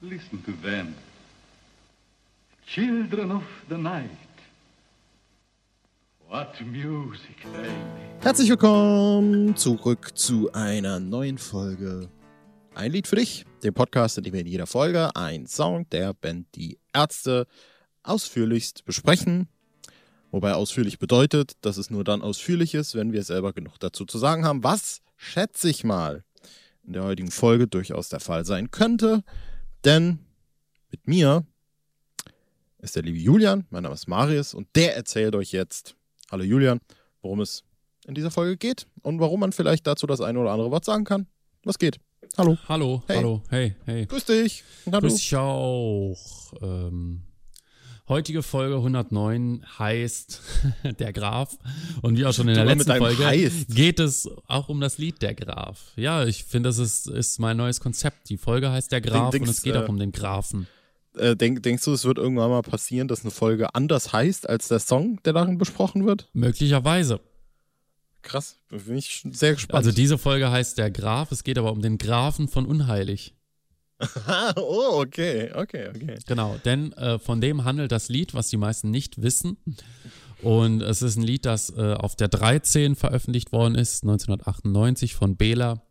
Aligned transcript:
Listen 0.00 0.40
to 0.44 0.52
them. 0.62 0.94
Children 2.68 3.32
of 3.32 3.42
the 3.68 3.76
night. 3.76 4.10
What 6.28 6.54
music 6.60 7.36
they 7.42 7.62
make. 7.62 8.20
Herzlich 8.20 8.48
willkommen 8.48 9.56
zurück 9.56 10.16
zu 10.16 10.52
einer 10.52 11.00
neuen 11.00 11.36
Folge. 11.36 12.08
Ein 12.76 12.92
Lied 12.92 13.08
für 13.08 13.16
dich, 13.16 13.44
dem 13.64 13.74
Podcast, 13.74 14.18
in 14.18 14.22
dem 14.22 14.34
wir 14.34 14.42
in 14.42 14.46
jeder 14.46 14.68
Folge 14.68 15.16
einen 15.16 15.48
Song 15.48 15.90
der 15.90 16.14
Band 16.14 16.46
Die 16.54 16.78
Ärzte 16.92 17.48
ausführlichst 18.04 18.84
besprechen. 18.84 19.48
Wobei 20.30 20.52
ausführlich 20.52 21.00
bedeutet, 21.00 21.54
dass 21.62 21.76
es 21.76 21.90
nur 21.90 22.04
dann 22.04 22.22
ausführlich 22.22 22.74
ist, 22.74 22.94
wenn 22.94 23.12
wir 23.12 23.24
selber 23.24 23.52
genug 23.52 23.80
dazu 23.80 24.04
zu 24.04 24.18
sagen 24.18 24.44
haben, 24.44 24.62
was, 24.62 25.00
schätze 25.16 25.68
ich 25.68 25.82
mal, 25.82 26.22
in 26.84 26.92
der 26.92 27.02
heutigen 27.02 27.32
Folge 27.32 27.66
durchaus 27.66 28.10
der 28.10 28.20
Fall 28.20 28.44
sein 28.44 28.70
könnte. 28.70 29.24
Denn 29.84 30.18
mit 30.90 31.06
mir 31.06 31.44
ist 32.78 32.96
der 32.96 33.02
liebe 33.02 33.18
Julian, 33.18 33.66
mein 33.70 33.82
Name 33.82 33.94
ist 33.94 34.08
Marius 34.08 34.54
und 34.54 34.68
der 34.76 34.96
erzählt 34.96 35.34
euch 35.34 35.52
jetzt, 35.52 35.94
hallo 36.30 36.44
Julian, 36.44 36.80
worum 37.22 37.40
es 37.40 37.64
in 38.06 38.14
dieser 38.14 38.30
Folge 38.30 38.56
geht 38.56 38.86
und 39.02 39.20
warum 39.20 39.40
man 39.40 39.52
vielleicht 39.52 39.86
dazu 39.86 40.06
das 40.06 40.20
eine 40.20 40.38
oder 40.38 40.50
andere 40.52 40.70
Wort 40.70 40.84
sagen 40.84 41.04
kann. 41.04 41.26
Was 41.64 41.78
geht? 41.78 41.98
Hallo. 42.36 42.56
Hallo, 42.68 43.02
Hey. 43.06 43.16
hallo, 43.16 43.42
hey, 43.48 43.76
hey. 43.84 44.06
Grüß 44.06 44.24
dich. 44.26 44.62
Hallo. 44.86 45.00
Grüß 45.00 45.14
dich 45.16 45.36
auch. 45.36 46.52
Ähm, 46.62 47.22
heutige 48.08 48.42
Folge 48.42 48.76
109 48.76 49.64
heißt 49.78 50.40
Der 50.98 51.12
Graf. 51.12 51.58
Und 52.02 52.16
wie 52.16 52.26
auch 52.26 52.32
schon 52.32 52.48
in 52.48 52.54
der 52.54 52.64
letzten 52.64 52.96
Folge 52.96 53.24
heißt. 53.24 53.68
geht 53.74 54.00
es 54.00 54.28
auch 54.46 54.68
um 54.68 54.80
das 54.80 54.98
Lied 54.98 55.22
Der 55.22 55.34
Graf. 55.34 55.92
Ja, 55.96 56.24
ich 56.24 56.44
finde, 56.44 56.68
das 56.68 56.78
ist, 56.78 57.06
ist 57.06 57.38
mein 57.38 57.56
neues 57.56 57.80
Konzept. 57.80 58.28
Die 58.30 58.36
Folge 58.36 58.70
heißt 58.70 58.90
Der 58.92 59.00
Graf 59.00 59.30
Denk- 59.30 59.44
und 59.44 59.50
es 59.50 59.62
geht 59.62 59.74
äh, 59.74 59.78
auch 59.78 59.88
um 59.88 59.98
den 59.98 60.12
Grafen. 60.12 60.66
Äh, 61.16 61.36
denk, 61.36 61.62
denkst 61.62 61.84
du, 61.84 61.92
es 61.92 62.04
wird 62.04 62.18
irgendwann 62.18 62.50
mal 62.50 62.62
passieren, 62.62 63.08
dass 63.08 63.22
eine 63.22 63.30
Folge 63.30 63.74
anders 63.74 64.12
heißt 64.12 64.48
als 64.48 64.68
der 64.68 64.78
Song, 64.78 65.20
der 65.24 65.32
darin 65.32 65.58
besprochen 65.58 66.06
wird? 66.06 66.28
Möglicherweise. 66.32 67.20
Krass, 68.22 68.56
bin 68.68 68.96
ich 68.96 69.22
sehr 69.30 69.54
gespannt. 69.54 69.76
Also 69.76 69.92
diese 69.92 70.18
Folge 70.18 70.50
heißt 70.50 70.76
Der 70.78 70.90
Graf, 70.90 71.32
es 71.32 71.44
geht 71.44 71.58
aber 71.58 71.72
um 71.72 71.82
den 71.82 71.98
Grafen 71.98 72.48
von 72.48 72.66
Unheilig. 72.66 73.34
oh, 74.56 75.00
okay, 75.00 75.50
okay, 75.54 75.88
okay. 75.88 76.18
Genau, 76.26 76.56
denn 76.64 76.92
äh, 76.92 77.18
von 77.18 77.40
dem 77.40 77.64
handelt 77.64 77.92
das 77.92 78.08
Lied, 78.08 78.34
was 78.34 78.48
die 78.48 78.56
meisten 78.56 78.90
nicht 78.90 79.22
wissen. 79.22 79.56
Und 80.42 80.82
es 80.82 81.02
ist 81.02 81.16
ein 81.16 81.22
Lied, 81.22 81.46
das 81.46 81.70
äh, 81.70 81.94
auf 81.94 82.14
der 82.14 82.28
13 82.28 82.94
veröffentlicht 82.94 83.50
worden 83.50 83.74
ist, 83.74 84.04
1998 84.04 85.14
von 85.14 85.36
Bela. 85.36 85.82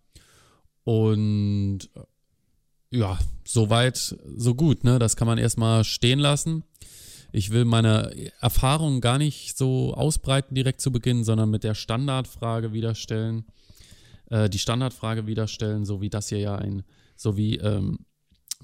Und 0.86 1.90
äh, 1.96 2.98
ja, 2.98 3.20
soweit, 3.46 4.16
so 4.38 4.56
gut, 4.56 4.86
ne? 4.86 5.00
Das 5.00 5.18
kann 5.18 5.28
man 5.28 5.38
erstmal 5.38 5.84
stehen 5.84 6.20
lassen. 6.20 6.64
Ich 7.34 7.52
will 7.52 7.66
meine 7.66 8.32
Erfahrungen 8.40 9.02
gar 9.02 9.18
nicht 9.18 9.58
so 9.58 9.94
ausbreiten 9.94 10.56
direkt 10.56 10.80
zu 10.80 10.94
Beginn, 10.94 11.26
sondern 11.26 11.50
mit 11.50 11.66
der 11.66 11.76
Standardfrage 11.76 12.72
wieder 12.72 12.96
stellen. 12.96 13.46
Äh, 14.30 14.50
die 14.50 14.60
Standardfrage 14.60 15.28
wieder 15.28 15.48
stellen, 15.48 15.84
so 15.84 16.00
wie 16.00 16.10
das 16.10 16.30
hier 16.30 16.40
ja 16.40 16.56
ein, 16.56 16.84
so 17.18 17.36
wie 17.36 17.58
ähm, 17.58 18.00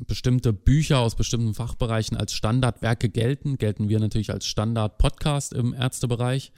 bestimmte 0.07 0.53
Bücher 0.53 0.99
aus 0.99 1.15
bestimmten 1.15 1.53
Fachbereichen 1.53 2.17
als 2.17 2.33
Standardwerke 2.33 3.09
gelten, 3.09 3.57
gelten 3.57 3.89
wir 3.89 3.99
natürlich 3.99 4.31
als 4.31 4.45
Standard-Podcast 4.45 5.53
im 5.53 5.73
Ärztebereich. 5.73 6.51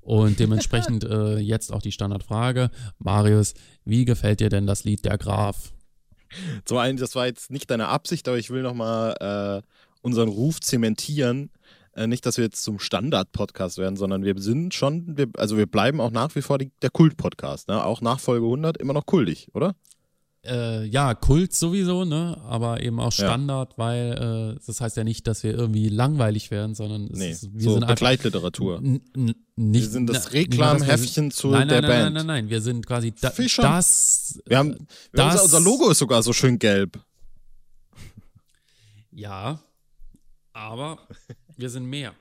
Und 0.00 0.38
dementsprechend 0.38 1.04
äh, 1.04 1.38
jetzt 1.38 1.72
auch 1.72 1.82
die 1.82 1.92
Standardfrage. 1.92 2.70
Marius, 2.98 3.54
wie 3.84 4.04
gefällt 4.04 4.40
dir 4.40 4.50
denn 4.50 4.66
das 4.66 4.84
Lied 4.84 5.04
Der 5.04 5.18
Graf? 5.18 5.72
Zum 6.64 6.78
einen, 6.78 6.98
das 6.98 7.14
war 7.14 7.26
jetzt 7.26 7.50
nicht 7.50 7.70
deine 7.70 7.88
Absicht, 7.88 8.28
aber 8.28 8.38
ich 8.38 8.50
will 8.50 8.62
nochmal 8.62 9.62
äh, 9.64 9.66
unseren 10.02 10.28
Ruf 10.28 10.60
zementieren. 10.60 11.50
Äh, 11.94 12.06
nicht, 12.06 12.26
dass 12.26 12.36
wir 12.36 12.44
jetzt 12.44 12.62
zum 12.62 12.78
Standard-Podcast 12.78 13.78
werden, 13.78 13.96
sondern 13.96 14.22
wir 14.22 14.38
sind 14.38 14.74
schon, 14.74 15.16
wir, 15.16 15.28
also 15.36 15.56
wir 15.56 15.66
bleiben 15.66 16.00
auch 16.00 16.10
nach 16.10 16.34
wie 16.34 16.42
vor 16.42 16.58
die, 16.58 16.70
der 16.82 16.90
Kult-Podcast. 16.90 17.68
Ne? 17.68 17.82
Auch 17.82 18.00
nach 18.00 18.20
Folge 18.20 18.46
100 18.46 18.76
immer 18.76 18.92
noch 18.92 19.06
kultig, 19.06 19.48
oder? 19.54 19.74
Äh, 20.46 20.84
ja, 20.84 21.14
Kult 21.14 21.54
sowieso, 21.54 22.04
ne? 22.04 22.40
Aber 22.44 22.82
eben 22.82 23.00
auch 23.00 23.12
Ja. 23.12 23.26
Standard, 23.26 23.76
weil 23.78 24.56
äh, 24.56 24.60
das 24.66 24.80
heißt 24.80 24.96
ja 24.96 25.04
nicht, 25.04 25.26
dass 25.26 25.42
wir 25.42 25.52
irgendwie 25.52 25.88
langweilig 25.88 26.50
werden, 26.50 26.74
sondern 26.74 27.08
es 27.10 27.18
Nee, 27.18 27.30
ist, 27.30 27.52
wir 27.52 27.62
so 27.62 27.74
sind 27.74 27.86
Begleitliteratur. 27.86 28.80
Nicht, 28.80 29.36
Wir 29.56 29.88
sind 29.88 30.06
das 30.08 30.32
Reklamheftchen 30.32 31.30
zu 31.30 31.48
nein, 31.48 31.68
der 31.68 31.82
nein, 31.82 31.90
nein, 31.90 31.90
Band. 31.90 32.14
Nein, 32.14 32.26
nein, 32.26 32.44
nein, 32.44 32.50
wir 32.50 32.60
sind 32.60 32.86
quasi 32.86 33.12
da, 33.12 33.30
das. 33.30 34.40
Wir 34.46 34.58
haben, 34.58 34.70
wir 35.12 35.24
haben 35.24 35.32
das, 35.32 35.42
unser, 35.42 35.58
unser 35.58 35.60
Logo 35.70 35.90
ist 35.90 35.98
sogar 35.98 36.22
so 36.22 36.32
schön 36.32 36.58
gelb. 36.58 36.98
Ja, 39.10 39.62
aber 40.52 40.98
wir 41.56 41.70
sind 41.70 41.86
mehr. 41.86 42.12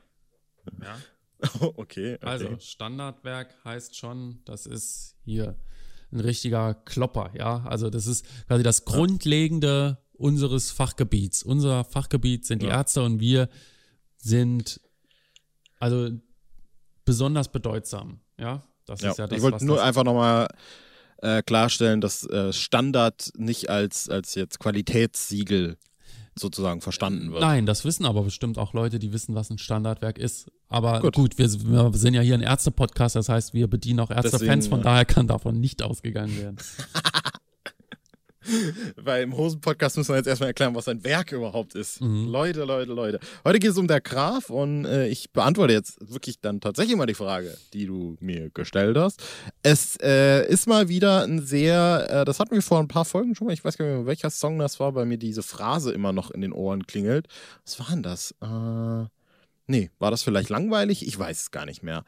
Ja, 0.82 0.98
okay, 1.60 2.16
okay. 2.16 2.18
also 2.22 2.58
Standardwerk 2.58 3.54
heißt 3.66 3.98
schon, 3.98 4.40
das 4.46 4.66
ist 4.66 5.16
hier 5.26 5.58
ein 6.16 6.22
richtiger 6.22 6.74
Klopper. 6.74 7.32
Ja, 7.38 7.64
also 7.66 7.90
das 7.90 8.08
ist 8.08 8.26
quasi 8.48 8.64
das 8.64 8.86
Grundlegende 8.86 10.00
unseres 10.14 10.72
Fachgebiets. 10.72 11.44
Unser 11.44 11.84
Fachgebiet 11.84 12.46
sind 12.46 12.62
die 12.62 12.68
Ja. 12.68 12.78
Ärzte 12.78 13.04
und 13.04 13.20
wir 13.20 13.50
sind 14.18 14.80
also 15.80 16.10
besonders 17.04 17.52
bedeutsam. 17.52 18.22
Ja, 18.40 18.64
das 18.86 19.02
ja, 19.02 19.12
ist 19.12 19.18
ja 19.18 19.28
das, 19.28 19.38
ich 19.38 19.44
wollte 19.44 19.66
nur 19.66 19.84
einfach 19.84 20.04
nochmal 20.04 20.48
äh, 21.18 21.44
klarstellen, 21.44 22.02
dass 22.02 22.26
äh, 22.26 22.52
Standard 22.54 23.32
nicht 23.38 23.70
als, 23.70 24.10
als 24.10 24.36
jetzt 24.36 24.60
Qualitätssiegel 24.60 25.78
sozusagen 26.38 26.82
verstanden 26.82 27.32
wird. 27.32 27.42
Nein, 27.42 27.66
das 27.66 27.86
wissen 27.86 28.06
aber 28.06 28.24
bestimmt 28.24 28.58
auch 28.58 28.74
Leute, 28.74 29.00
die 29.00 29.14
wissen, 29.14 29.36
was 29.36 29.50
ein 29.50 29.58
Standardwerk 29.58 30.18
ist. 30.18 30.52
Aber 30.68 31.00
Gut. 31.00 31.16
gut, 31.16 31.38
wir, 31.38 31.48
wir 31.48 31.92
sind 31.94 32.14
ja 32.14 32.22
hier 32.22 32.34
ein 32.34 32.42
Ärzte-Podcast, 32.42 33.16
das 33.16 33.30
heißt, 33.30 33.54
wir 33.54 33.68
bedienen 33.70 34.00
auch 34.02 34.12
Ärztefans, 34.12 34.68
von 34.68 34.80
ja. 34.80 34.84
daher 34.84 35.06
kann 35.06 35.28
davon 35.28 35.60
nicht 35.60 35.82
ausgegangen 35.82 36.38
werden. 36.38 36.58
Weil 38.96 39.24
im 39.24 39.36
Hosen-Podcast 39.36 39.98
müssen 39.98 40.10
wir 40.10 40.18
jetzt 40.18 40.28
erstmal 40.28 40.50
erklären, 40.50 40.76
was 40.76 40.88
ein 40.88 41.04
Werk 41.04 41.32
überhaupt 41.32 41.76
ist. 41.76 42.02
Mhm. 42.02 42.28
Leute, 42.28 42.64
Leute, 42.64 42.94
Leute. 42.94 43.20
Heute 43.44 43.60
geht 43.60 43.72
es 43.72 43.78
um 43.78 43.88
der 43.88 44.02
Graf 44.02 44.50
und 44.50 44.86
äh, 44.86 45.08
ich 45.08 45.32
beantworte 45.32 45.74
jetzt 45.74 45.98
wirklich 46.02 46.40
dann 46.40 46.62
tatsächlich 46.62 46.96
mal 46.96 47.06
die 47.06 47.14
Frage, 47.14 47.58
die 47.74 47.86
du 47.86 48.18
mir 48.20 48.50
gestellt 48.52 48.98
hast. 48.98 49.22
Es 49.64 49.98
äh, 50.02 50.48
ist 50.48 50.68
mal 50.68 50.90
wieder 50.90 51.24
ein 51.24 51.46
sehr, 51.46 52.08
äh, 52.10 52.26
das 52.26 52.40
hatten 52.40 52.56
wir 52.56 52.62
vor 52.62 52.80
ein 52.80 52.88
paar 52.88 53.06
Folgen 53.06 53.36
schon 53.36 53.48
mal, 53.48 53.54
ich 53.54 53.64
weiß 53.64 53.78
gar 53.78 53.86
nicht 53.86 53.96
mehr, 53.96 54.06
welcher 54.06 54.30
Song 54.30 54.60
das 54.60 54.80
war, 54.80 54.96
weil 54.96 55.06
mir 55.06 55.18
diese 55.18 55.44
Phrase 55.44 55.92
immer 55.92 56.14
noch 56.14 56.32
in 56.32 56.42
den 56.42 56.54
Ohren 56.54 56.86
klingelt. 56.86 57.28
Was 57.64 57.80
war 57.80 57.88
denn 57.90 58.04
das? 58.04 58.32
Äh, 58.42 59.08
nee, 59.68 59.92
war 60.00 60.12
das 60.12 60.24
vielleicht 60.24 60.50
langweilig? 60.50 61.08
Ich 61.08 61.18
weiß 61.18 61.42
es 61.42 61.52
gar 61.52 61.66
nicht 61.66 61.84
mehr. 61.84 62.04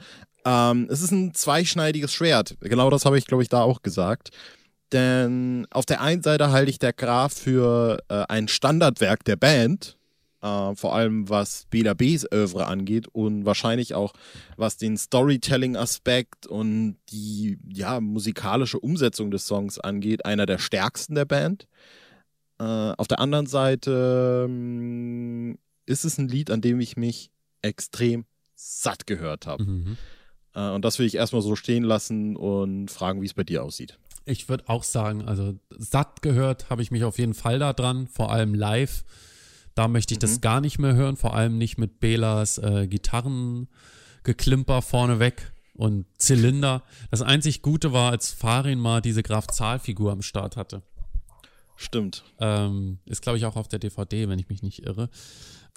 Ähm, 0.45 0.87
es 0.89 1.01
ist 1.01 1.11
ein 1.11 1.33
zweischneidiges 1.33 2.13
Schwert. 2.13 2.55
Genau 2.61 2.89
das 2.89 3.05
habe 3.05 3.17
ich, 3.17 3.25
glaube 3.25 3.43
ich, 3.43 3.49
da 3.49 3.61
auch 3.61 3.81
gesagt. 3.81 4.29
Denn 4.91 5.67
auf 5.69 5.85
der 5.85 6.01
einen 6.01 6.23
Seite 6.23 6.51
halte 6.51 6.69
ich 6.69 6.79
der 6.79 6.93
Graf 6.93 7.33
für 7.33 7.99
äh, 8.07 8.23
ein 8.29 8.47
Standardwerk 8.47 9.25
der 9.25 9.35
Band, 9.35 9.97
äh, 10.41 10.75
vor 10.75 10.95
allem 10.95 11.27
was 11.27 11.65
Bela 11.69 11.93
B's 11.93 12.25
Övre 12.31 12.67
angeht 12.67 13.07
und 13.09 13.45
wahrscheinlich 13.45 13.95
auch 13.95 14.13
was 14.55 14.77
den 14.77 14.97
Storytelling-Aspekt 14.97 16.47
und 16.47 16.97
die 17.09 17.57
ja, 17.67 17.99
musikalische 17.99 18.79
Umsetzung 18.79 19.29
des 19.29 19.45
Songs 19.45 19.77
angeht, 19.77 20.25
einer 20.25 20.45
der 20.45 20.57
stärksten 20.57 21.15
der 21.15 21.25
Band. 21.25 21.67
Äh, 22.59 22.63
auf 22.63 23.07
der 23.07 23.19
anderen 23.19 23.45
Seite 23.45 24.47
mh, 24.49 25.55
ist 25.85 26.05
es 26.05 26.17
ein 26.17 26.29
Lied, 26.29 26.49
an 26.49 26.61
dem 26.61 26.79
ich 26.79 26.95
mich 26.95 27.29
extrem 27.61 28.25
satt 28.55 29.05
gehört 29.05 29.47
habe. 29.47 29.63
Mhm. 29.63 29.97
Äh, 30.55 30.69
und 30.69 30.85
das 30.85 30.97
will 30.97 31.05
ich 31.05 31.15
erstmal 31.15 31.41
so 31.41 31.55
stehen 31.55 31.83
lassen 31.83 32.35
und 32.35 32.89
fragen, 32.89 33.21
wie 33.21 33.25
es 33.25 33.33
bei 33.33 33.43
dir 33.43 33.63
aussieht. 33.63 33.97
Ich 34.27 34.49
würde 34.49 34.67
auch 34.67 34.83
sagen, 34.83 35.25
also 35.25 35.57
satt 35.69 36.21
gehört 36.21 36.69
habe 36.69 36.81
ich 36.81 36.91
mich 36.91 37.03
auf 37.03 37.17
jeden 37.17 37.33
Fall 37.33 37.59
da 37.59 37.73
dran, 37.73 38.07
vor 38.07 38.31
allem 38.31 38.53
live. 38.53 39.03
Da 39.73 39.87
möchte 39.87 40.13
ich 40.13 40.19
das 40.19 40.41
gar 40.41 40.59
nicht 40.59 40.79
mehr 40.79 40.95
hören, 40.95 41.17
vor 41.17 41.35
allem 41.35 41.57
nicht 41.57 41.77
mit 41.77 41.99
Belas 41.99 42.57
äh, 42.57 42.87
Gitarrengeklimper 42.87 44.81
vorneweg 44.81 45.53
und 45.75 46.05
Zylinder. 46.17 46.83
Das 47.11 47.21
einzig 47.21 47.61
Gute 47.61 47.93
war, 47.93 48.11
als 48.11 48.31
Farin 48.31 48.79
mal 48.79 49.01
diese 49.01 49.23
Graf-Zahl-Figur 49.23 50.11
am 50.11 50.23
Start 50.23 50.57
hatte. 50.57 50.81
Stimmt. 51.75 52.23
Ähm, 52.39 52.97
ist, 53.05 53.21
glaube 53.21 53.37
ich, 53.37 53.45
auch 53.45 53.55
auf 53.55 53.67
der 53.67 53.77
DVD, 53.77 54.27
wenn 54.27 54.39
ich 54.39 54.49
mich 54.49 54.63
nicht 54.63 54.83
irre. 54.83 55.09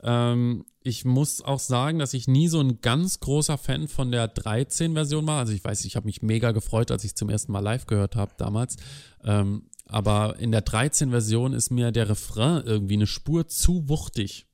Ähm, 0.02 0.64
ich 0.82 1.04
muss 1.04 1.42
auch 1.42 1.58
sagen, 1.58 1.98
dass 1.98 2.14
ich 2.14 2.26
nie 2.26 2.48
so 2.48 2.60
ein 2.60 2.80
ganz 2.80 3.20
großer 3.20 3.58
Fan 3.58 3.86
von 3.88 4.10
der 4.10 4.34
13-Version 4.34 5.26
war. 5.26 5.40
Also 5.40 5.52
ich 5.52 5.62
weiß, 5.62 5.84
ich 5.84 5.96
habe 5.96 6.06
mich 6.06 6.22
mega 6.22 6.52
gefreut, 6.52 6.90
als 6.90 7.04
ich 7.04 7.14
zum 7.14 7.28
ersten 7.28 7.52
Mal 7.52 7.60
live 7.60 7.86
gehört 7.86 8.16
habe 8.16 8.32
damals. 8.38 8.76
Ähm, 9.22 9.64
aber 9.86 10.38
in 10.38 10.52
der 10.52 10.64
13-Version 10.64 11.52
ist 11.52 11.70
mir 11.70 11.92
der 11.92 12.08
Refrain 12.08 12.64
irgendwie 12.64 12.94
eine 12.94 13.06
Spur 13.06 13.48
zu 13.48 13.88
wuchtig. 13.88 14.46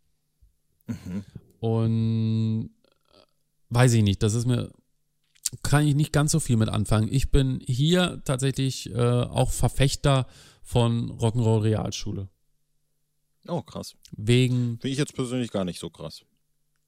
Und 1.60 2.70
äh, 2.70 3.18
weiß 3.70 3.92
ich 3.94 4.02
nicht, 4.02 4.22
das 4.22 4.34
ist 4.34 4.46
mir, 4.46 4.72
kann 5.62 5.86
ich 5.86 5.94
nicht 5.94 6.12
ganz 6.12 6.32
so 6.32 6.40
viel 6.40 6.56
mit 6.56 6.68
anfangen. 6.68 7.08
Ich 7.10 7.30
bin 7.30 7.60
hier 7.66 8.22
tatsächlich 8.24 8.90
äh, 8.90 9.22
auch 9.22 9.50
Verfechter 9.50 10.26
von 10.62 11.10
Rock'n'Roll 11.10 11.62
Realschule. 11.62 12.28
Oh, 13.48 13.62
krass. 13.62 13.94
Wegen 14.16 14.78
Finde 14.80 14.88
ich 14.88 14.98
jetzt 14.98 15.14
persönlich 15.14 15.50
gar 15.50 15.64
nicht 15.64 15.78
so 15.78 15.90
krass. 15.90 16.22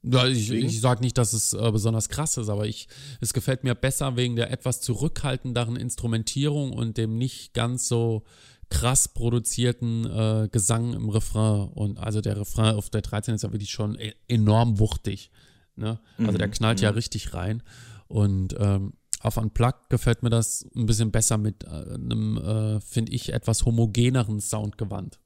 Ja, 0.03 0.27
ich, 0.27 0.51
ich 0.53 0.81
sage 0.81 1.01
nicht, 1.01 1.19
dass 1.19 1.33
es 1.33 1.53
äh, 1.53 1.71
besonders 1.73 2.09
krass 2.09 2.37
ist, 2.37 2.49
aber 2.49 2.67
ich, 2.67 2.89
es 3.21 3.33
gefällt 3.33 3.65
mir 3.65 3.75
besser 3.75 4.17
wegen 4.17 4.37
der 4.37 4.53
etwas 4.53 4.81
zurückhaltenderen 4.81 5.77
Instrumentierung 5.77 6.73
und 6.73 6.97
dem 6.97 7.19
nicht 7.19 7.53
ganz 7.53 7.89
so 7.89 8.25
krass 8.71 9.09
produzierten 9.09 10.07
äh, 10.07 10.49
Gesang 10.53 10.95
im 10.95 11.09
Refrain. 11.09 11.69
Und 11.69 11.99
also 11.99 12.21
der 12.21 12.37
Refrain 12.37 12.77
auf 12.77 12.91
der 12.91 13.03
13 13.03 13.35
ist 13.35 13.43
ja 13.43 13.53
wirklich 13.53 13.71
schon 13.71 13.99
e 13.99 14.15
enorm 14.29 14.79
wuchtig. 14.79 15.31
Ne? 15.75 15.99
Also 16.19 16.39
der 16.39 16.49
knallt 16.49 16.81
ja 16.81 16.91
richtig 16.91 17.35
rein. 17.35 17.63
Und 18.07 18.55
ähm, 18.59 18.93
auf 19.21 19.37
Unplugged 19.37 19.91
gefällt 19.91 20.23
mir 20.23 20.31
das 20.31 20.67
ein 20.77 20.87
bisschen 20.87 21.11
besser 21.11 21.39
mit 21.39 21.65
äh, 21.65 21.69
einem, 21.69 22.39
äh, 22.39 22.81
finde 22.81 23.13
ich, 23.13 23.33
etwas 23.33 23.65
homogeneren 23.65 24.41
Soundgewand. 24.41 25.19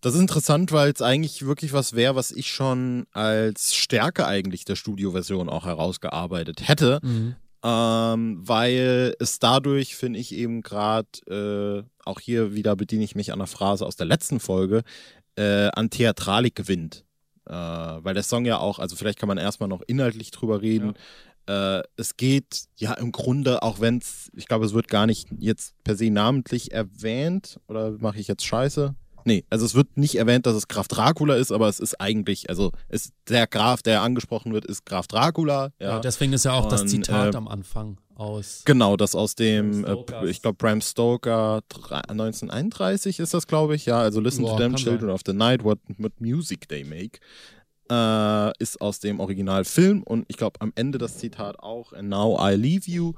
Das 0.00 0.14
ist 0.14 0.20
interessant, 0.20 0.72
weil 0.72 0.90
es 0.90 1.02
eigentlich 1.02 1.44
wirklich 1.44 1.72
was 1.72 1.94
wäre, 1.94 2.14
was 2.14 2.30
ich 2.30 2.50
schon 2.50 3.06
als 3.12 3.74
Stärke 3.74 4.26
eigentlich 4.26 4.64
der 4.64 4.76
Studioversion 4.76 5.48
auch 5.50 5.66
herausgearbeitet 5.66 6.66
hätte. 6.68 7.00
Ähm, 7.62 8.40
weil 8.42 9.14
es 9.18 9.38
dadurch, 9.38 9.94
finde 9.94 10.18
ich 10.18 10.34
eben 10.34 10.62
gerade, 10.62 11.08
äh, 11.28 12.08
auch 12.08 12.18
hier 12.20 12.54
wieder 12.54 12.74
bediene 12.74 13.04
ich 13.04 13.14
mich 13.14 13.32
an 13.32 13.38
der 13.38 13.48
Phrase 13.48 13.84
aus 13.84 13.96
der 13.96 14.06
letzten 14.06 14.40
Folge, 14.40 14.82
äh, 15.36 15.68
an 15.74 15.90
Theatralik 15.90 16.54
gewinnt. 16.54 17.04
Äh, 17.46 17.52
weil 17.52 18.14
der 18.14 18.22
Song 18.22 18.46
ja 18.46 18.58
auch, 18.58 18.78
also 18.78 18.96
vielleicht 18.96 19.18
kann 19.18 19.28
man 19.28 19.36
erstmal 19.36 19.68
noch 19.68 19.82
inhaltlich 19.86 20.30
drüber 20.30 20.62
reden. 20.62 20.94
Äh, 21.46 21.82
es 21.96 22.16
geht 22.16 22.64
ja 22.76 22.94
im 22.94 23.12
Grunde, 23.12 23.62
auch 23.62 23.80
wenn 23.80 23.98
es, 23.98 24.30
ich 24.36 24.46
glaube, 24.46 24.64
es 24.66 24.72
wird 24.74 24.88
gar 24.88 25.06
nicht 25.06 25.28
jetzt 25.38 25.74
per 25.84 25.96
se 25.96 26.10
namentlich 26.10 26.72
erwähnt, 26.72 27.58
oder 27.68 27.92
mache 27.98 28.18
ich 28.20 28.28
jetzt 28.28 28.44
Scheiße? 28.44 28.94
Nee, 29.26 29.44
also 29.50 29.66
es 29.66 29.74
wird 29.74 29.98
nicht 29.98 30.14
erwähnt, 30.16 30.46
dass 30.46 30.54
es 30.54 30.66
Graf 30.68 30.88
Dracula 30.88 31.34
ist, 31.34 31.52
aber 31.52 31.68
es 31.68 31.78
ist 31.78 32.00
eigentlich, 32.00 32.48
also 32.48 32.72
ist 32.88 33.12
der 33.28 33.46
Graf, 33.46 33.82
der 33.82 34.00
angesprochen 34.00 34.52
wird, 34.54 34.64
ist 34.64 34.86
Graf 34.86 35.06
Dracula. 35.08 35.72
Ja, 35.78 35.88
Ja, 35.90 35.98
deswegen 36.00 36.32
ist 36.32 36.44
ja 36.46 36.52
auch 36.54 36.68
das 36.68 36.82
Und, 36.82 36.88
Zitat 36.88 37.34
äh, 37.34 37.36
am 37.36 37.46
Anfang 37.46 37.98
aus. 38.14 38.62
Genau, 38.64 38.96
das 38.96 39.14
aus 39.14 39.34
dem, 39.34 39.84
äh, 39.84 39.96
ich 40.30 40.40
glaube, 40.40 40.56
Bram 40.56 40.80
Stoker 40.80 41.60
drei- 41.68 42.00
1931 42.08 43.20
ist 43.20 43.34
das, 43.34 43.46
glaube 43.46 43.74
ich. 43.76 43.86
Ja, 43.86 43.98
also 44.00 44.20
Listen 44.20 44.42
Boah, 44.42 44.52
to 44.56 44.62
them, 44.62 44.76
Children 44.76 45.00
sein. 45.08 45.10
of 45.10 45.20
the 45.26 45.32
Night, 45.32 45.64
what, 45.64 45.78
what 45.98 46.12
music 46.20 46.68
they 46.68 46.84
make. 46.84 47.18
Äh, 47.90 48.52
ist 48.58 48.80
aus 48.80 49.00
dem 49.00 49.18
Originalfilm 49.18 50.04
und 50.04 50.24
ich 50.28 50.36
glaube 50.36 50.60
am 50.60 50.72
Ende 50.76 50.98
das 50.98 51.18
Zitat 51.18 51.58
auch, 51.58 51.92
and 51.92 52.08
now 52.08 52.38
I 52.40 52.54
leave 52.54 52.88
you. 52.88 53.14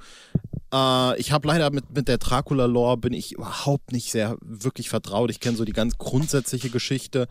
Äh, 0.72 1.20
ich 1.20 1.30
habe 1.30 1.46
leider 1.46 1.70
mit, 1.70 1.94
mit 1.94 2.08
der 2.08 2.16
Dracula-Lore 2.16 2.96
bin 2.96 3.12
ich 3.12 3.32
überhaupt 3.32 3.92
nicht 3.92 4.10
sehr 4.10 4.38
wirklich 4.40 4.88
vertraut. 4.88 5.30
Ich 5.30 5.40
kenne 5.40 5.58
so 5.58 5.66
die 5.66 5.74
ganz 5.74 5.98
grundsätzliche 5.98 6.70
Geschichte, 6.70 7.28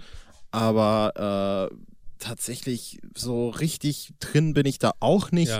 aber 0.51 1.69
äh, 1.71 1.75
tatsächlich 2.19 2.99
so 3.17 3.49
richtig 3.49 4.13
drin 4.19 4.53
bin 4.53 4.67
ich 4.67 4.77
da 4.77 4.91
auch 4.99 5.31
nicht. 5.31 5.51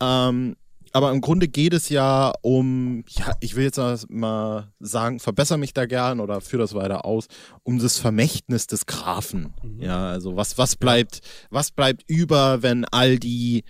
Ja. 0.00 0.28
Ähm, 0.28 0.56
aber 0.94 1.10
im 1.12 1.20
Grunde 1.20 1.48
geht 1.48 1.74
es 1.74 1.88
ja 1.90 2.32
um, 2.40 3.04
ja, 3.08 3.34
ich 3.40 3.56
will 3.56 3.64
jetzt 3.64 3.78
mal 4.08 4.72
sagen, 4.80 5.20
verbessere 5.20 5.58
mich 5.58 5.74
da 5.74 5.84
gern 5.86 6.20
oder 6.20 6.40
führe 6.40 6.62
das 6.62 6.72
weiter 6.74 7.04
aus, 7.04 7.26
um 7.64 7.78
das 7.78 7.98
Vermächtnis 7.98 8.66
des 8.66 8.86
Grafen. 8.86 9.52
Ja, 9.78 10.08
also 10.08 10.36
was, 10.36 10.56
was 10.56 10.76
bleibt, 10.76 11.20
was 11.50 11.70
bleibt 11.72 12.04
über, 12.08 12.62
wenn 12.62 12.84
all 12.86 13.18
die, 13.18 13.64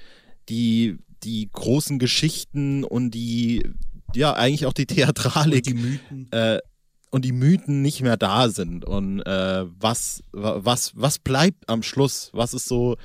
die, 0.49 0.99
die 1.23 1.49
großen 1.53 1.99
Geschichten 1.99 2.85
und 2.85 3.11
die, 3.13 3.69
ja, 4.15 4.35
eigentlich 4.35 4.67
auch 4.67 4.73
die 4.75 4.87
Theatralik 4.87 5.65
Die 5.65 5.75
Mythen. 5.75 6.29
äh, 6.31 6.59
und 7.11 7.25
die 7.25 7.33
Mythen 7.33 7.81
nicht 7.81 8.03
mehr 8.03 8.17
da 8.17 8.49
sind. 8.49 8.85
Und 8.85 9.23
äh, 9.23 9.65
was, 9.81 10.23
wa- 10.33 10.59
was, 10.63 10.93
was 10.97 11.19
bleibt 11.19 11.69
am 11.69 11.83
Schluss? 11.83 12.31
Was 12.33 12.53
ist 12.55 12.67
so 12.67 12.97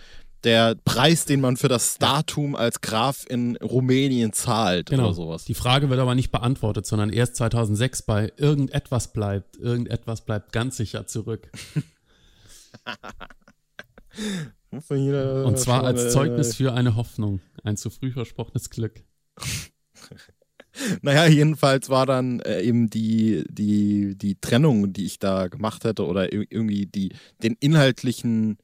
der 0.44 0.76
Preis, 0.86 1.26
den 1.26 1.42
man 1.42 1.58
für 1.58 1.68
das 1.68 1.96
Startum 1.96 2.56
als 2.56 2.82
Graf 2.82 3.26
in 3.30 3.56
Rumänien 3.58 4.34
zahlt 4.34 4.90
Genau. 4.90 5.06
oder 5.08 5.14
sowas? 5.14 5.46
Die 5.46 5.54
Frage 5.54 5.90
wird 5.90 6.00
aber 6.00 6.16
nicht 6.16 6.32
beantwortet, 6.32 6.86
sondern 6.86 7.12
erst 7.12 7.36
2006 7.36 8.04
bei 8.04 8.32
irgendetwas 8.38 9.12
bleibt. 9.14 9.58
Irgendetwas 9.58 10.22
bleibt 10.26 10.52
ganz 10.52 10.78
sicher 10.78 11.06
zurück. 11.08 11.50
Und 14.72 15.58
zwar 15.58 15.84
als 15.84 16.14
Zeugnis 16.14 16.56
für 16.56 16.74
eine 16.74 16.96
Hoffnung. 16.96 17.40
Ein 17.64 17.78
zu 17.78 17.90
früh 17.90 18.12
versprochenes 18.12 18.70
Glück. 18.70 19.04
Naja, 21.02 21.26
jedenfalls 21.26 21.90
war 21.90 22.06
dann 22.06 22.40
äh, 22.42 22.62
eben 22.62 22.90
die, 22.90 23.44
die, 23.50 24.16
die 24.18 24.40
Trennung, 24.40 24.94
die 24.94 25.06
ich 25.06 25.20
da 25.20 25.48
gemacht 25.48 25.84
hätte, 25.84 26.06
oder 26.06 26.32
ir- 26.32 26.46
irgendwie 26.50 26.86
die, 26.86 27.12
den 27.44 27.58
inhaltlichen 27.60 28.60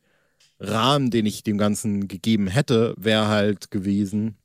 Rahmen, 0.59 1.11
den 1.11 1.25
ich 1.25 1.43
dem 1.43 1.57
Ganzen 1.57 2.07
gegeben 2.07 2.47
hätte, 2.47 2.93
wäre 2.97 3.27
halt 3.27 3.71
gewesen, 3.71 4.37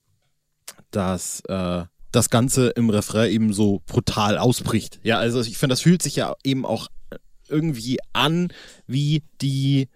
dass 0.91 1.41
äh, 1.49 1.85
das 2.13 2.31
Ganze 2.31 2.71
im 2.71 2.91
Refrain 2.91 3.31
eben 3.31 3.53
so 3.53 3.83
brutal 3.87 4.39
ausbricht. 4.39 5.01
Ja, 5.03 5.19
also 5.19 5.41
ich 5.41 5.59
finde, 5.59 5.75
das 5.75 5.83
fühlt 5.83 6.03
sich 6.03 6.17
ja 6.17 6.35
eben 6.43 6.67
auch 6.67 6.89
irgendwie 7.49 7.99
an 8.13 8.53
wie 8.87 9.23
die 9.41 9.89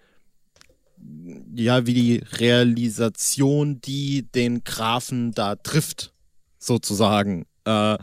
ja, 1.55 1.87
wie 1.87 1.95
die 1.95 2.25
Realisation, 2.39 3.81
die 3.81 4.23
den 4.33 4.65
Grafen 4.65 5.33
da 5.33 5.57
trifft, 5.57 6.13
sozusagen. 6.59 7.47
Äh, 7.65 7.99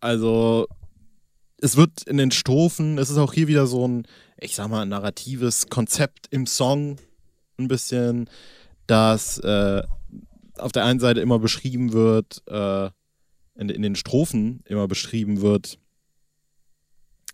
also, 0.00 0.66
es 1.58 1.76
wird 1.76 2.02
in 2.04 2.16
den 2.16 2.30
Strophen, 2.30 2.98
es 2.98 3.10
ist 3.10 3.18
auch 3.18 3.32
hier 3.32 3.48
wieder 3.48 3.66
so 3.66 3.86
ein, 3.86 4.06
ich 4.40 4.54
sag 4.54 4.68
mal, 4.68 4.86
narratives 4.86 5.68
Konzept 5.68 6.26
im 6.30 6.46
Song, 6.46 6.96
ein 7.58 7.68
bisschen, 7.68 8.28
dass 8.86 9.38
äh, 9.38 9.82
auf 10.58 10.72
der 10.72 10.84
einen 10.84 11.00
Seite 11.00 11.20
immer 11.20 11.38
beschrieben 11.38 11.92
wird, 11.92 12.42
äh, 12.46 12.90
in, 13.54 13.68
in 13.68 13.82
den 13.82 13.96
Strophen 13.96 14.62
immer 14.66 14.88
beschrieben 14.88 15.40
wird, 15.40 15.78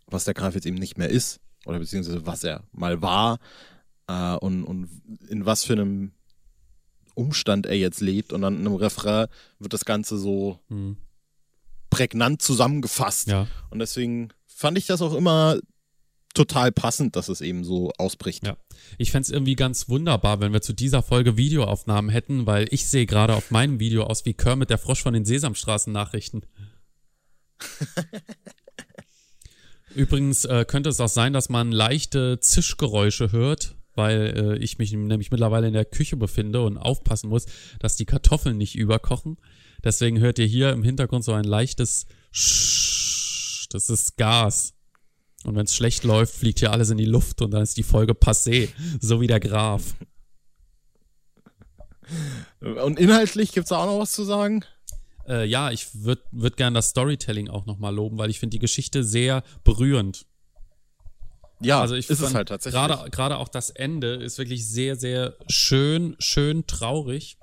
was 0.07 0.25
der 0.25 0.35
Graf 0.35 0.55
jetzt 0.55 0.67
eben 0.67 0.79
nicht 0.79 0.99
mehr 0.99 1.09
ist, 1.09 1.41
oder 1.67 1.79
beziehungsweise 1.79 2.27
was 2.27 2.45
er 2.45 2.65
mal 2.73 3.03
war 3.03 3.39
äh, 4.07 4.35
und, 4.37 4.65
und 4.65 4.89
in 5.29 5.47
was 5.47 5.65
für 5.65 5.75
einem 5.75 6.13
Umstand 7.15 7.67
er 7.67 7.77
jetzt 7.77 8.01
lebt. 8.01 8.33
Und 8.33 8.43
dann 8.43 8.55
in 8.55 8.67
einem 8.67 8.77
Refrain 8.77 9.27
wird 9.59 9.73
das 9.73 9.85
Ganze 9.85 10.19
so 10.19 10.61
Hm. 10.69 10.97
prägnant 11.91 12.43
zusammengefasst. 12.43 13.29
Ja. 13.29 13.47
Und 13.71 13.81
deswegen 13.81 14.29
fand 14.47 14.79
ich 14.79 14.87
das 14.87 15.03
auch 15.03 15.15
immer 15.15 15.59
total 16.39 16.71
passend, 16.71 17.17
dass 17.17 17.29
es 17.29 17.41
eben 17.41 17.65
so 17.65 17.91
ausbricht. 17.99 18.47
Ja. 18.47 18.57
Ich 18.97 19.11
fänd's 19.11 19.29
irgendwie 19.29 19.57
ganz 19.57 19.89
wunderbar, 19.89 20.41
wenn 20.41 20.53
wir 20.53 20.61
zu 20.61 20.73
dieser 20.73 21.03
Folge 21.03 21.37
Videoaufnahmen 21.37 22.11
hätten, 22.11 22.47
weil 22.47 22.69
ich 22.71 22.87
sehe 22.87 23.07
gerade 23.07 23.35
auf 23.35 23.51
meinem 23.51 23.81
Video 23.81 24.05
aus 24.05 24.25
wie 24.25 24.35
Kermit 24.35 24.71
der 24.71 24.79
Frosch 24.79 25.03
von 25.03 25.15
den 25.15 25.25
Sesamstraßen-Nachrichten. 25.25 26.43
Übrigens 29.97 30.45
äh, 30.45 30.65
könnte 30.65 30.91
es 30.91 31.01
auch 31.01 31.09
sein, 31.09 31.33
dass 31.33 31.49
man 31.49 31.73
leichte 31.73 32.39
Zischgeräusche 32.39 33.33
hört, 33.33 33.75
weil 33.97 34.35
äh, 34.37 34.59
ich 34.63 34.79
mich 34.79 34.93
nämlich 34.93 35.33
mittlerweile 35.33 35.67
in 35.67 35.73
der 35.73 35.87
Küche 35.87 36.17
befinde 36.17 36.63
und 36.63 36.79
aufpassen 36.79 37.31
muss, 37.31 37.47
dass 37.81 37.97
die 37.97 38.05
Kartoffeln 38.05 38.57
nicht 38.57 38.77
überkochen. 38.77 39.39
Deswegen 39.83 40.21
hört 40.21 40.39
ihr 40.39 40.47
hier 40.47 40.71
im 40.71 40.85
Hintergrund 40.85 41.25
so 41.25 41.33
ein 41.33 41.45
leichtes 41.45 42.07
Sch. 42.31 43.67
Das 43.71 43.91
ist 43.91 44.17
Gas. 44.17 44.78
Und 45.45 45.55
wenn 45.55 45.65
es 45.65 45.75
schlecht 45.75 46.05
läuft, 46.05 46.35
fliegt 46.35 46.59
hier 46.59 46.73
alles 46.73 46.91
in 46.91 46.99
die 46.99 47.05
Luft 47.05 47.41
und 47.43 47.53
dann 47.53 47.63
ist 47.63 47.77
die 47.77 47.83
Folge 47.83 48.13
passé, 48.13 48.69
so 49.01 49.21
wie 49.21 49.27
der 49.27 49.41
Graf. 49.41 49.95
Und 52.61 52.99
inhaltlich 52.99 53.53
gibt 53.53 53.65
es 53.65 53.69
da 53.69 53.79
auch 53.79 53.87
noch 53.87 53.99
was 53.99 54.13
zu 54.13 54.25
sagen? 54.25 54.65
Äh, 55.29 55.45
ja, 55.45 55.71
ich 55.71 56.05
würde 56.05 56.23
würd 56.33 56.57
gern 56.57 56.75
das 56.75 56.89
Storytelling 56.89 57.49
auch 57.49 57.67
nochmal 57.67 57.95
loben, 57.95 58.19
weil 58.19 58.31
ich 58.31 58.41
finde 58.41 58.55
die 58.55 58.61
Geschichte 58.61 59.05
sehr 59.05 59.43
berührend. 59.63 60.27
Ja, 61.61 61.81
Also 61.81 61.97
ich 61.97 62.09
ist 62.09 62.21
es 62.21 62.35
halt 62.35 62.49
tatsächlich. 62.49 62.81
Gerade, 63.11 63.37
auch 63.39 63.49
das 63.49 63.71
Ende 63.71 64.15
ist 64.15 64.39
wirklich 64.39 64.67
sehr, 64.67 64.97
sehr 64.97 65.35
schön, 65.49 66.17
schön 66.19 66.67
traurig. 66.67 67.37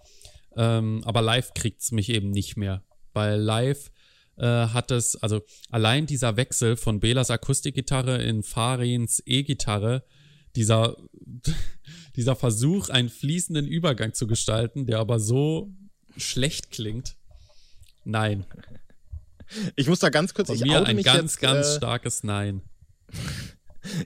Ähm, 0.56 1.02
aber 1.06 1.22
live 1.22 1.54
kriegt's 1.54 1.92
mich 1.92 2.10
eben 2.10 2.32
nicht 2.32 2.56
mehr. 2.56 2.82
Weil 3.14 3.40
live 3.40 3.92
äh, 4.38 4.46
hat 4.46 4.92
es, 4.92 5.15
also 5.15 5.42
allein 5.70 6.06
dieser 6.06 6.38
Wechsel 6.38 6.75
von 6.75 7.00
Belas 7.00 7.32
Akustikgitarre 7.32 8.22
in 8.22 8.44
Farins 8.44 9.22
E-Gitarre, 9.25 10.04
dieser, 10.56 10.98
dieser 12.15 12.36
Versuch, 12.36 12.89
einen 12.89 13.10
fließenden 13.10 13.68
Übergang 13.68 14.13
zu 14.13 14.27
gestalten, 14.27 14.86
der 14.86 15.00
aber 15.00 15.20
so 15.20 15.72
schlecht 16.18 16.72
klingt. 16.72 17.15
Nein. 18.04 18.46
Ich 19.75 19.88
muss 19.88 20.00
da 20.00 20.10
ganz 20.10 20.34
kurz, 20.34 20.48
Von 20.48 20.56
ich 20.56 20.63
mir 20.63 20.86
ein 20.86 21.01
ganz, 21.01 21.34
jetzt, 21.34 21.42
ganz 21.42 21.68
äh, 21.68 21.77
starkes 21.77 22.24
Nein. 22.24 22.62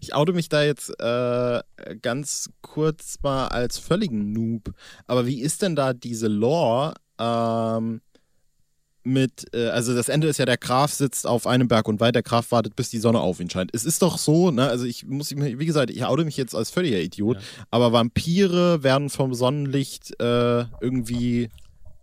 Ich 0.01 0.13
oute 0.13 0.33
mich 0.33 0.49
da 0.49 0.61
jetzt 0.61 0.89
äh, 0.99 1.61
ganz 2.01 2.49
kurz 2.61 3.17
mal 3.21 3.47
als 3.47 3.77
völligen 3.77 4.33
Noob. 4.33 4.73
Aber 5.07 5.25
wie 5.25 5.39
ist 5.39 5.61
denn 5.61 5.77
da 5.77 5.93
diese 5.93 6.27
Lore? 6.27 6.95
Ähm, 7.17 8.01
mit, 9.03 9.45
äh, 9.53 9.67
also 9.67 9.93
das 9.95 10.09
Ende 10.09 10.27
ist 10.27 10.37
ja, 10.39 10.45
der 10.45 10.57
Graf 10.57 10.91
sitzt 10.91 11.25
auf 11.25 11.47
einem 11.47 11.67
Berg 11.67 11.87
und 11.87 11.99
weit, 11.99 12.15
der 12.15 12.23
Graf 12.23 12.51
wartet, 12.51 12.75
bis 12.75 12.89
die 12.89 12.99
Sonne 12.99 13.19
auf 13.19 13.39
ihn 13.39 13.49
scheint. 13.49 13.71
Es 13.73 13.85
ist 13.85 14.01
doch 14.01 14.17
so, 14.17 14.51
ne, 14.51 14.67
also 14.67 14.85
ich 14.85 15.05
muss, 15.05 15.31
wie 15.35 15.65
gesagt, 15.65 15.89
ich 15.89 16.03
oute 16.03 16.25
mich 16.25 16.37
jetzt 16.37 16.53
als 16.55 16.69
völliger 16.69 16.99
Idiot, 16.99 17.37
Ja. 17.37 17.43
aber 17.71 17.91
Vampire 17.93 18.83
werden 18.83 19.09
vom 19.09 19.33
Sonnenlicht 19.33 20.19
äh, 20.19 20.65
irgendwie, 20.81 21.49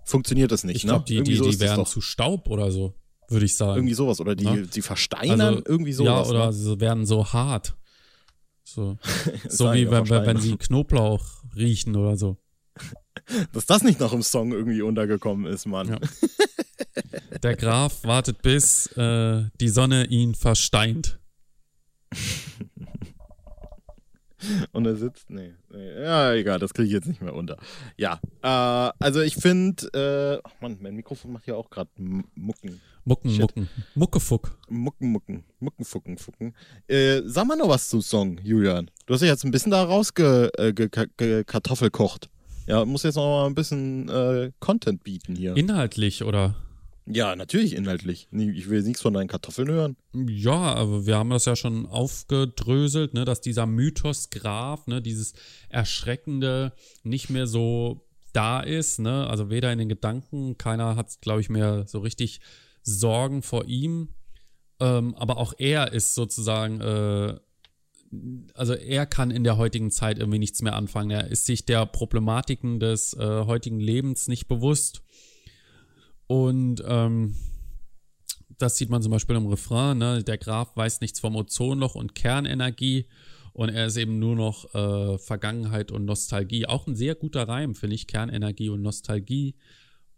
funktioniert 0.04 0.52
das 0.52 0.64
nicht, 0.64 0.76
Ich 0.76 0.84
ne? 0.84 0.90
glaube, 0.92 1.04
die, 1.04 1.14
Irgendwie 1.16 1.32
die, 1.32 1.38
so 1.38 1.50
die 1.50 1.60
werden 1.60 1.76
doch. 1.84 1.88
zu 1.88 2.00
Staub 2.00 2.48
oder 2.48 2.70
so, 2.70 2.94
würde 3.28 3.44
ich 3.44 3.56
sagen. 3.56 3.76
Irgendwie 3.78 3.94
sowas, 3.94 4.20
oder 4.20 4.34
die, 4.34 4.44
Ja. 4.44 4.56
sie 4.70 4.82
versteinern, 4.82 5.62
irgendwie 5.66 5.90
ja, 5.90 5.96
sowas. 5.96 6.30
oder 6.30 6.46
ne? 6.46 6.52
sie 6.52 6.80
werden 6.80 7.04
so 7.06 7.32
hart. 7.32 7.76
So, 8.64 8.96
so 9.48 9.72
wie 9.72 9.82
ja 9.82 9.90
wenn, 9.90 10.08
wenn, 10.08 10.40
sie 10.40 10.56
Knoblauch 10.56 11.24
riechen 11.54 11.94
oder 11.94 12.16
so. 12.16 12.38
Dass 13.52 13.66
das 13.66 13.82
nicht 13.82 14.00
noch 14.00 14.12
im 14.12 14.22
Song 14.22 14.52
irgendwie 14.52 14.82
untergekommen 14.82 15.46
ist, 15.52 15.66
Mann. 15.66 15.88
Ja. 15.88 15.98
Der 17.42 17.56
Graf 17.56 18.04
wartet, 18.04 18.42
bis 18.42 18.86
äh, 18.96 19.44
die 19.60 19.68
Sonne 19.68 20.06
ihn 20.06 20.34
versteint. 20.34 21.18
Und 24.72 24.86
er 24.86 24.96
sitzt, 24.96 25.30
nee, 25.30 25.54
nee. 25.70 26.02
Ja, 26.02 26.32
egal, 26.34 26.58
das 26.58 26.72
kriege 26.72 26.86
ich 26.86 26.92
jetzt 26.92 27.08
nicht 27.08 27.20
mehr 27.20 27.34
unter. 27.34 27.56
Ja, 27.96 28.20
äh, 28.42 28.92
also 28.98 29.20
ich 29.20 29.34
finde, 29.34 29.86
äh, 29.92 30.40
ach 30.44 30.52
Mann, 30.60 30.78
mein 30.80 30.94
Mikrofon 30.94 31.32
macht 31.32 31.46
ja 31.46 31.54
auch 31.54 31.70
gerade 31.70 31.90
Mucken. 31.96 32.80
Mucken, 33.04 33.30
Shit. 33.30 33.40
Mucken. 33.40 33.68
Muckefuck. 33.94 34.58
Mucken, 34.68 35.10
Mucken, 35.10 35.44
Mucken, 35.58 35.84
Fucken, 35.84 36.18
Fucken. 36.18 36.54
Äh, 36.86 37.22
sag 37.24 37.46
mal 37.46 37.56
noch 37.56 37.68
was 37.68 37.88
zum 37.88 38.02
Song, 38.02 38.38
Julian. 38.42 38.90
Du 39.06 39.14
hast 39.14 39.22
ja 39.22 39.28
jetzt 39.28 39.44
ein 39.44 39.50
bisschen 39.50 39.72
da 39.72 39.82
rausge 39.84 40.50
äh, 40.58 40.72
ge 40.72 40.88
ge 41.16 41.44
Kartoffelkocht. 41.44 42.28
Ja, 42.66 42.84
muss 42.84 43.04
jetzt 43.04 43.14
noch 43.14 43.26
mal 43.26 43.46
ein 43.46 43.54
bisschen 43.54 44.08
äh, 44.08 44.50
Content 44.60 45.02
bieten 45.04 45.36
hier. 45.36 45.56
Inhaltlich, 45.56 46.24
oder? 46.24 46.56
Ja, 47.08 47.36
natürlich 47.36 47.74
inhaltlich. 47.74 48.28
Ich 48.32 48.68
will 48.68 48.82
nichts 48.82 49.00
von 49.00 49.14
deinen 49.14 49.28
Kartoffeln 49.28 49.68
hören. 49.68 49.96
Ja, 50.12 50.74
aber 50.74 51.06
wir 51.06 51.16
haben 51.16 51.30
das 51.30 51.44
ja 51.44 51.54
schon 51.54 51.86
aufgedröselt, 51.86 53.14
ne, 53.14 53.24
dass 53.24 53.40
dieser 53.40 53.66
Mythos 53.66 54.30
Graf, 54.30 54.88
ne, 54.88 55.00
dieses 55.00 55.34
Erschreckende 55.68 56.72
nicht 57.04 57.30
mehr 57.30 57.46
so 57.46 58.08
da 58.32 58.60
ist, 58.60 58.98
ne, 58.98 59.26
also 59.28 59.50
weder 59.50 59.72
in 59.72 59.78
den 59.78 59.88
Gedanken, 59.88 60.58
keiner 60.58 60.96
hat, 60.96 61.20
glaube 61.20 61.40
ich, 61.40 61.48
mehr 61.48 61.86
so 61.86 62.00
richtig 62.00 62.40
Sorgen 62.82 63.42
vor 63.42 63.66
ihm, 63.66 64.08
ähm, 64.80 65.14
aber 65.14 65.38
auch 65.38 65.54
er 65.58 65.92
ist 65.92 66.14
sozusagen, 66.14 66.80
äh, 66.80 67.38
also 68.54 68.74
er 68.74 69.06
kann 69.06 69.30
in 69.30 69.44
der 69.44 69.56
heutigen 69.56 69.90
Zeit 69.90 70.18
irgendwie 70.18 70.38
nichts 70.38 70.62
mehr 70.62 70.74
anfangen. 70.74 71.10
Er 71.10 71.28
ist 71.28 71.46
sich 71.46 71.66
der 71.66 71.86
Problematiken 71.86 72.78
des 72.80 73.14
äh, 73.14 73.44
heutigen 73.46 73.80
Lebens 73.80 74.28
nicht 74.28 74.48
bewusst 74.48 75.02
und 76.26 76.82
ähm, 76.86 77.36
das 78.58 78.76
sieht 78.76 78.90
man 78.90 79.02
zum 79.02 79.12
Beispiel 79.12 79.36
im 79.36 79.46
Refrain, 79.46 79.98
ne? 79.98 80.24
Der 80.24 80.38
Graf 80.38 80.76
weiß 80.76 81.00
nichts 81.00 81.20
vom 81.20 81.36
Ozonloch 81.36 81.94
und 81.94 82.14
Kernenergie 82.14 83.06
und 83.52 83.68
er 83.68 83.86
ist 83.86 83.96
eben 83.96 84.18
nur 84.18 84.36
noch 84.36 84.74
äh, 84.74 85.18
Vergangenheit 85.18 85.90
und 85.90 86.04
Nostalgie. 86.04 86.66
Auch 86.66 86.86
ein 86.86 86.96
sehr 86.96 87.14
guter 87.14 87.48
Reim, 87.48 87.74
finde 87.74 87.94
ich, 87.94 88.06
Kernenergie 88.06 88.68
und 88.68 88.82
Nostalgie. 88.82 89.56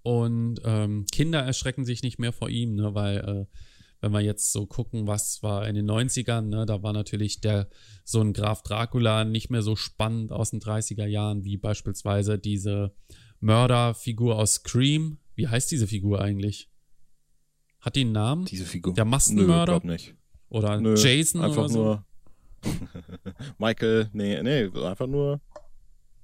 Und 0.03 0.61
ähm, 0.65 1.07
Kinder 1.13 1.41
erschrecken 1.41 1.85
sich 1.85 2.03
nicht 2.03 2.19
mehr 2.19 2.33
vor 2.33 2.49
ihm, 2.49 2.75
ne? 2.75 2.95
weil 2.95 3.19
äh, 3.19 3.57
wenn 4.01 4.13
wir 4.13 4.21
jetzt 4.21 4.53
so 4.53 4.67
gucken, 4.67 5.07
was 5.07 5.43
war 5.43 5.67
in 5.67 5.75
den 5.75 5.91
90ern, 5.91 6.43
ne, 6.43 6.67
da 6.67 6.83
war 6.83 6.93
natürlich 6.93 7.41
der 7.41 7.69
so 8.05 8.21
ein 8.21 8.33
Graf 8.33 8.63
Dracula 8.63 9.25
nicht 9.25 9.51
mehr 9.51 9.63
so 9.63 9.77
spannend 9.77 10.33
aus 10.33 10.51
den 10.51 10.61
30er 10.61 11.07
Jahren, 11.07 11.45
wie 11.45 11.57
beispielsweise 11.57 12.39
diese 12.39 12.95
Mörderfigur 13.41 14.37
aus 14.37 14.55
Scream. 14.55 15.19
Wie 15.39 15.47
heißt 15.47 15.71
diese 15.71 15.87
Figur 15.87 16.21
eigentlich? 16.21 16.69
Hat 17.79 17.95
die 17.95 18.01
einen 18.01 18.11
Namen? 18.11 18.45
Diese 18.47 18.65
Figur. 18.65 18.93
Der 18.95 19.05
Nö, 19.05 19.11
Maskenmörder? 19.13 19.73
glaub 19.75 19.85
nicht. 19.85 20.17
Oder 20.49 20.81
Nö, 20.81 20.97
Jason 20.97 21.43
einfach 21.43 21.59
oder 21.67 21.69
so? 21.69 21.85
nur 21.85 22.05
Michael, 23.59 24.11
nee, 24.13 24.43
nee, 24.43 24.69
einfach 24.85 25.07
nur 25.07 25.41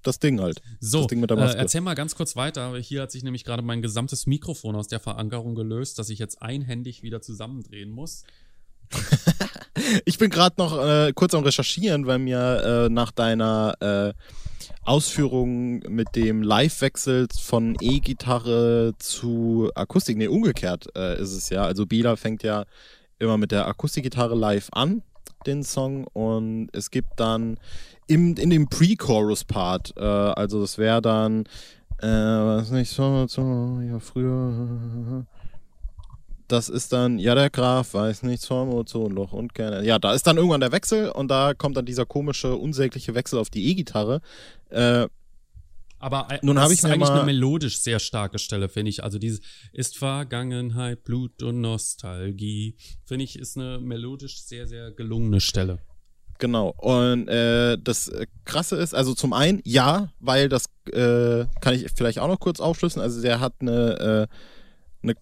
das 0.03 0.19
Ding 0.19 0.41
halt. 0.41 0.61
So, 0.81 1.03
das 1.03 1.07
Ding 1.07 1.21
mit 1.21 1.31
der 1.31 1.39
äh, 1.39 1.41
Maske. 1.43 1.59
erzähl 1.59 1.81
mal 1.81 1.95
ganz 1.95 2.17
kurz 2.17 2.35
weiter. 2.35 2.77
Hier 2.79 3.03
hat 3.03 3.13
sich 3.13 3.23
nämlich 3.23 3.45
gerade 3.45 3.63
mein 3.63 3.83
gesamtes 3.83 4.27
Mikrofon 4.27 4.75
aus 4.75 4.89
der 4.89 4.99
Verankerung 4.99 5.55
gelöst, 5.55 6.01
dass 6.01 6.09
ich 6.11 6.19
jetzt 6.19 6.43
einhändig 6.43 7.05
wieder 7.05 7.23
zusammendrehen 7.23 7.91
muss. 7.91 8.25
Ich 10.07 10.19
bin 10.19 10.31
gerade 10.31 10.55
noch 10.57 10.79
äh, 10.79 11.13
kurz 11.15 11.35
am 11.35 11.43
Recherchieren, 11.43 12.07
weil 12.07 12.19
mir 12.19 12.87
äh, 12.87 12.89
nach 12.89 13.11
deiner 13.11 14.15
äh, 14.85 14.91
Ausführung 14.91 15.81
mit 15.89 16.15
dem 16.15 16.43
Live-Wechsel 16.43 17.29
von 17.41 17.77
E-Gitarre 17.81 18.93
zu 18.99 19.71
Akustik, 19.75 20.17
nee, 20.17 20.29
umgekehrt 20.29 20.87
äh, 20.97 21.21
ist 21.21 21.33
es 21.33 21.51
ja. 21.51 21.65
Also 21.65 21.87
Bela 21.87 22.17
fängt 22.17 22.43
ja 22.43 22.65
immer 23.19 23.39
mit 23.39 23.53
der 23.53 23.67
Akustikgitarre 23.67 24.35
live 24.35 24.69
an, 24.73 25.03
den 25.47 25.63
Song, 25.63 26.07
und 26.13 26.69
es 26.73 26.91
gibt 26.91 27.21
dann 27.21 27.59
im, 28.07 28.37
in 28.37 28.51
dem 28.51 28.69
Pre-Chorus-Part, 28.69 29.95
äh, 29.97 30.01
also 30.01 30.61
das 30.61 30.79
wäre 30.79 31.01
dann, 31.01 31.45
äh, 31.99 32.07
was 32.07 32.71
nicht 32.71 32.91
so, 32.91 33.27
so, 33.27 33.81
ja, 33.81 33.99
früher. 33.99 35.27
Das 36.49 36.69
ist 36.69 36.93
dann, 36.93 37.19
ja, 37.19 37.35
der 37.35 37.49
Graf 37.51 37.95
weiß 37.95 38.23
nichts 38.23 38.47
vom 38.47 38.69
Ozonloch 38.69 39.33
und 39.33 39.55
gerne. 39.55 39.85
Ja, 39.85 39.99
da 39.99 40.13
ist 40.13 40.27
dann 40.27 40.37
irgendwann 40.37 40.61
der 40.61 40.73
Wechsel 40.73 41.09
und 41.09 41.29
da 41.29 41.55
kommt 41.55 41.77
dann 41.77 41.87
dieser 41.87 42.05
komische, 42.05 42.55
unsägliche 42.57 43.15
Wechsel 43.15 43.39
auf 43.39 43.49
die 43.49 43.71
E-Gitarre. 43.71 44.21
Äh, 44.69 45.07
Aber 45.99 46.29
äh, 46.31 46.39
Nun 46.43 46.57
das 46.57 46.65
hab 46.65 46.71
ich 46.71 46.79
ist 46.79 46.85
eigentlich 46.85 47.09
eine 47.09 47.25
melodisch 47.25 47.81
sehr 47.81 47.99
starke 47.99 48.39
Stelle, 48.39 48.69
finde 48.69 48.91
ich. 48.91 49.03
Also 49.03 49.19
dieses 49.19 49.41
ist 49.73 49.97
Vergangenheit, 49.97 51.03
Blut 51.05 51.43
und 51.43 51.63
Nostalgie, 51.63 52.77
finde 53.07 53.25
ich, 53.25 53.39
ist 53.39 53.57
eine 53.57 53.79
melodisch 53.81 54.43
sehr, 54.43 54.67
sehr 54.67 54.91
gelungene 54.91 55.41
Stelle. 55.41 55.79
Genau. 56.39 56.75
Und 56.77 57.29
äh, 57.29 57.79
das 57.83 58.13
Krasse 58.45 58.77
ist, 58.77 58.95
also 58.95 59.15
zum 59.15 59.33
einen, 59.33 59.63
ja, 59.65 60.11
weil 60.21 60.51
das 60.51 60.67
äh, 60.93 61.47
kann 61.61 61.75
ich 61.75 61.87
vielleicht 61.95 62.19
auch 62.19 62.29
noch 62.29 62.41
kurz 62.41 62.61
aufschlüsseln. 62.61 63.03
Also 63.03 63.23
der 63.23 63.41
hat 63.41 63.55
eine, 63.61 64.29
äh, 64.29 64.35
eine 65.05 65.15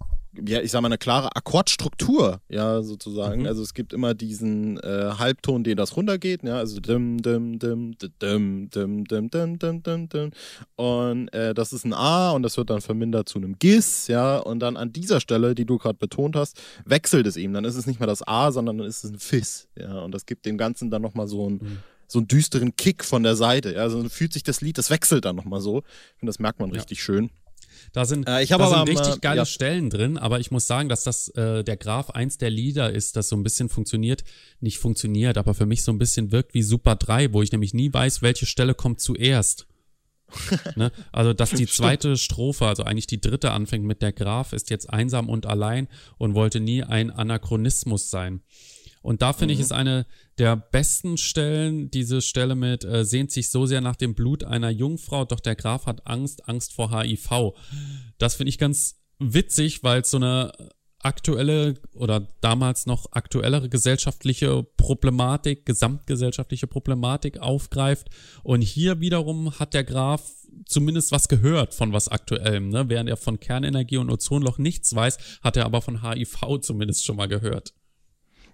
ja, 0.47 0.61
ich 0.61 0.71
sag 0.71 0.81
mal, 0.81 0.89
eine 0.89 0.99
klare 0.99 1.35
Akkordstruktur, 1.37 2.41
ja, 2.49 2.83
sozusagen. 2.83 3.43
Mhm. 3.43 3.47
Also 3.47 3.63
es 3.63 3.75
gibt 3.75 3.93
immer 3.93 4.15
diesen 4.15 4.79
äh, 4.79 5.13
Halbton, 5.19 5.65
den 5.65 5.77
das 5.77 5.97
runtergeht, 5.97 6.43
ja, 6.43 6.57
also 6.57 6.81
dim, 6.81 7.21
dim, 7.21 7.59
dim, 7.59 7.97
dim, 7.99 8.71
dim, 8.71 8.71
dim, 8.71 9.29
dim, 9.29 9.59
dim, 9.59 9.83
dim, 9.83 10.09
dim. 10.09 10.31
Und 10.77 11.29
äh, 11.35 11.55
das 11.55 11.73
ist 11.73 11.85
ein 11.85 11.93
A 11.93 12.31
und 12.33 12.43
das 12.43 12.57
wird 12.57 12.71
dann 12.71 12.81
vermindert 12.81 13.29
zu 13.29 13.39
einem 13.39 13.59
Gis, 13.59 14.07
ja, 14.09 14.39
und 14.39 14.61
dann 14.61 14.77
an 14.77 14.93
dieser 14.93 15.21
Stelle, 15.21 15.55
die 15.55 15.67
du 15.67 15.79
gerade 15.79 15.99
betont 15.99 16.37
hast, 16.37 16.61
wechselt 16.85 17.27
es 17.27 17.37
eben. 17.37 17.53
Dann 17.53 17.65
ist 17.65 17.77
es 17.77 17.87
nicht 17.87 18.01
mehr 18.01 18.07
das 18.07 18.27
A, 18.27 18.53
sondern 18.53 18.79
dann 18.79 18.87
ist 18.87 19.05
es 19.05 19.11
ein 19.11 19.19
Fis, 19.19 19.69
ja, 19.79 20.01
und 20.01 20.13
das 20.13 20.27
gibt 20.27 20.47
dem 20.47 20.57
Ganzen 20.59 20.91
dann 20.91 21.03
nochmal 21.03 21.29
so 21.29 21.49
ein 21.49 21.53
Mhm. 21.63 21.79
so 22.09 22.19
einen 22.19 22.29
düsteren 22.29 22.77
Kick 22.77 23.05
von 23.05 23.23
der 23.23 23.37
Seite. 23.37 23.73
Ja, 23.75 23.81
also 23.83 24.07
fühlt 24.09 24.33
sich 24.35 24.43
das 24.43 24.61
Lied, 24.61 24.77
das 24.77 24.91
wechselt 24.91 25.25
dann 25.25 25.35
nochmal 25.37 25.61
so. 25.63 25.79
Ich 25.79 26.19
finde, 26.19 26.29
das 26.31 26.39
merkt 26.39 26.61
man 26.61 26.69
Ja. 26.71 26.75
richtig 26.77 27.03
schön. 27.03 27.31
Da 27.93 28.05
sind, 28.05 28.29
Äh, 28.29 28.43
ich 28.43 28.51
da 28.51 28.57
aber 28.57 28.69
sind 28.69 28.79
am, 28.79 28.89
richtig 28.89 29.17
äh, 29.17 29.19
geile 29.21 29.39
ja. 29.39 29.47
Stellen 29.47 29.91
drin, 29.91 30.19
aber 30.19 30.41
ich 30.41 30.51
muss 30.51 30.67
sagen, 30.67 30.89
dass 30.89 31.05
das 31.05 31.29
äh, 31.31 31.65
der 31.65 31.77
Graph 31.77 32.11
eins 32.11 32.39
der 32.39 32.51
Lieder 32.51 32.91
ist, 32.91 33.17
das 33.17 33.29
so 33.29 33.37
ein 33.37 33.43
bisschen 33.43 33.69
funktioniert, 33.69 34.25
nicht 34.61 34.79
funktioniert, 34.79 35.39
aber 35.39 35.55
für 35.55 35.67
mich 35.67 35.83
so 35.83 35.93
ein 35.93 35.99
bisschen 35.99 36.33
wirkt 36.33 36.55
wie 36.55 36.63
Super 36.63 36.97
3, 36.97 37.33
wo 37.33 37.43
ich 37.43 37.53
nämlich 37.53 37.75
nie 37.75 37.93
weiß, 37.93 38.23
welche 38.23 38.47
Stelle 38.47 38.75
kommt 38.75 39.01
zuerst. 39.01 39.67
ne? 40.77 40.93
Also, 41.13 41.33
dass 41.33 41.51
die 41.51 41.67
zweite 41.67 42.17
Strophe, 42.17 42.67
also 42.67 42.85
eigentlich 42.85 43.07
die 43.07 43.21
dritte 43.21 43.51
anfängt 43.51 43.85
mit 43.85 44.03
der 44.03 44.13
Graf, 44.13 44.53
ist 44.53 44.71
jetzt 44.71 44.89
einsam 44.91 45.29
und 45.29 45.47
allein 45.47 45.89
und 46.19 46.35
wollte 46.35 46.61
nie 46.61 46.83
ein 46.83 47.11
Anachronismus 47.11 48.11
sein. 48.11 48.43
Und 49.03 49.21
da 49.21 49.33
finde 49.33 49.55
ich 49.55 49.61
ist 49.61 49.73
eine 49.73 50.07
der 50.39 50.57
besten 50.57 51.17
Stellen, 51.17 51.91
diese 51.91 52.23
Stelle 52.23 52.55
mit 52.55 52.85
äh, 52.85 53.05
sehnt 53.05 53.31
sich 53.31 53.51
so 53.51 53.67
sehr 53.67 53.81
nach 53.81 53.97
dem 53.97 54.15
Blut 54.15 54.45
einer 54.45 54.71
Jungfrau, 54.71 55.25
doch 55.25 55.41
der 55.41 55.57
Graf 55.57 55.87
hat 55.87 56.07
Angst, 56.07 56.49
Angst 56.49 56.73
vor 56.73 56.91
HIV. 56.91 57.55
Das 58.19 58.37
finde 58.37 58.51
ich 58.51 58.59
ganz 58.59 59.01
witzig, 59.19 59.83
weil 59.83 60.03
es 60.03 60.11
so 60.11 60.17
eine 60.17 60.53
aktuelle 61.03 61.75
oder 61.95 62.29
damals 62.41 62.87
noch 62.87 63.07
aktuellere 63.11 63.69
gesellschaftliche 63.69 64.63
Problematik, 64.77 65.67
gesamtgesellschaftliche 65.67 66.67
Problematik 66.67 67.39
aufgreift. 67.39 68.09
Und 68.43 68.63
hier 68.63 69.01
wiederum 69.01 69.59
hat 69.59 69.75
der 69.75 69.85
Graf 69.85 70.23
zumindest 70.67 71.13
was 71.13 71.29
gehört 71.29 71.75
von 71.75 71.93
was 71.93 72.09
Aktuellem. 72.09 72.69
Ne? 72.69 72.89
Während 72.89 73.09
er 73.09 73.17
von 73.17 73.41
Kernenergie 73.41 73.97
und 73.97 74.11
Ozonloch 74.11 74.59
nichts 74.59 74.95
weiß, 74.95 75.19
hat 75.43 75.57
er 75.57 75.65
aber 75.65 75.83
von 75.83 76.03
HIV 76.03 76.61
zumindest 76.61 77.05
schon 77.05 77.17
mal 77.17 77.29
gehört. 77.29 77.75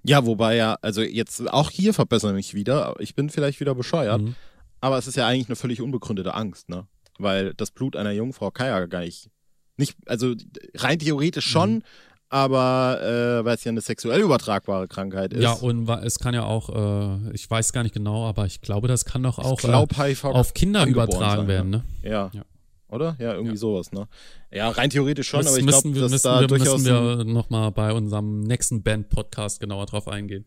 Ja, 0.04 0.24
wobei 0.26 0.56
ja, 0.56 0.78
also 0.82 1.02
jetzt 1.02 1.48
auch 1.52 1.70
hier 1.70 1.92
verbessere 1.94 2.32
mich 2.32 2.54
wieder. 2.54 2.94
Ich 2.98 3.14
bin 3.14 3.30
vielleicht 3.30 3.60
wieder 3.60 3.74
bescheuert, 3.74 4.22
Mhm. 4.22 4.34
aber 4.80 4.98
es 4.98 5.06
ist 5.06 5.16
ja 5.16 5.26
eigentlich 5.26 5.48
eine 5.48 5.56
völlig 5.56 5.80
unbegründete 5.80 6.34
Angst, 6.34 6.68
ne? 6.68 6.86
Weil 7.18 7.52
das 7.54 7.70
Blut 7.72 7.96
einer 7.96 8.12
Jungfrau 8.12 8.50
kann 8.50 8.66
ja 8.68 8.86
gar 8.86 9.00
nicht. 9.00 9.28
nicht 9.76 9.96
also 10.06 10.34
rein 10.76 10.98
theoretisch 10.98 11.46
schon, 11.46 11.74
Mhm. 11.76 11.82
aber 12.30 13.00
äh, 13.40 13.44
weil 13.44 13.54
es 13.54 13.64
ja 13.64 13.70
eine 13.70 13.80
sexuell 13.80 14.20
übertragbare 14.20 14.88
Krankheit 14.88 15.32
ist. 15.32 15.42
Ja, 15.42 15.52
und 15.52 15.88
es 15.88 16.18
kann 16.18 16.34
ja 16.34 16.44
auch, 16.44 16.68
äh, 16.68 17.32
ich 17.32 17.48
weiß 17.50 17.72
gar 17.72 17.82
nicht 17.82 17.94
genau, 17.94 18.26
aber 18.26 18.46
ich 18.46 18.60
glaube, 18.60 18.88
das 18.88 19.04
kann 19.04 19.22
doch 19.22 19.38
auch 19.38 19.58
ich 19.58 19.64
glaub, 19.64 19.96
äh, 19.98 20.16
auf 20.24 20.54
Kinder 20.54 20.86
übertragen 20.86 21.42
sein, 21.42 21.48
werden. 21.48 21.70
Ne? 21.70 21.84
Ja. 22.02 22.30
Ja. 22.32 22.42
Oder? 22.88 23.16
Ja, 23.18 23.34
irgendwie 23.34 23.56
sowas, 23.56 23.92
ne? 23.92 24.08
Ja, 24.50 24.68
rein 24.70 24.90
theoretisch 24.90 25.28
schon, 25.28 25.40
Müssen- 25.40 25.48
aber 25.48 25.58
ich 25.58 25.66
glaube, 25.66 25.94
wir, 25.94 26.02
dass 26.02 26.10
müssen 26.12 26.24
da 26.24 26.40
wir, 26.40 26.46
durchaus 26.46 26.82
müssen 26.82 27.18
wir 27.18 27.24
nochmal 27.24 27.70
bei 27.72 27.92
unserem 27.92 28.40
nächsten 28.40 28.82
Band-Podcast 28.82 29.60
genauer 29.60 29.86
drauf 29.86 30.08
eingehen. 30.08 30.44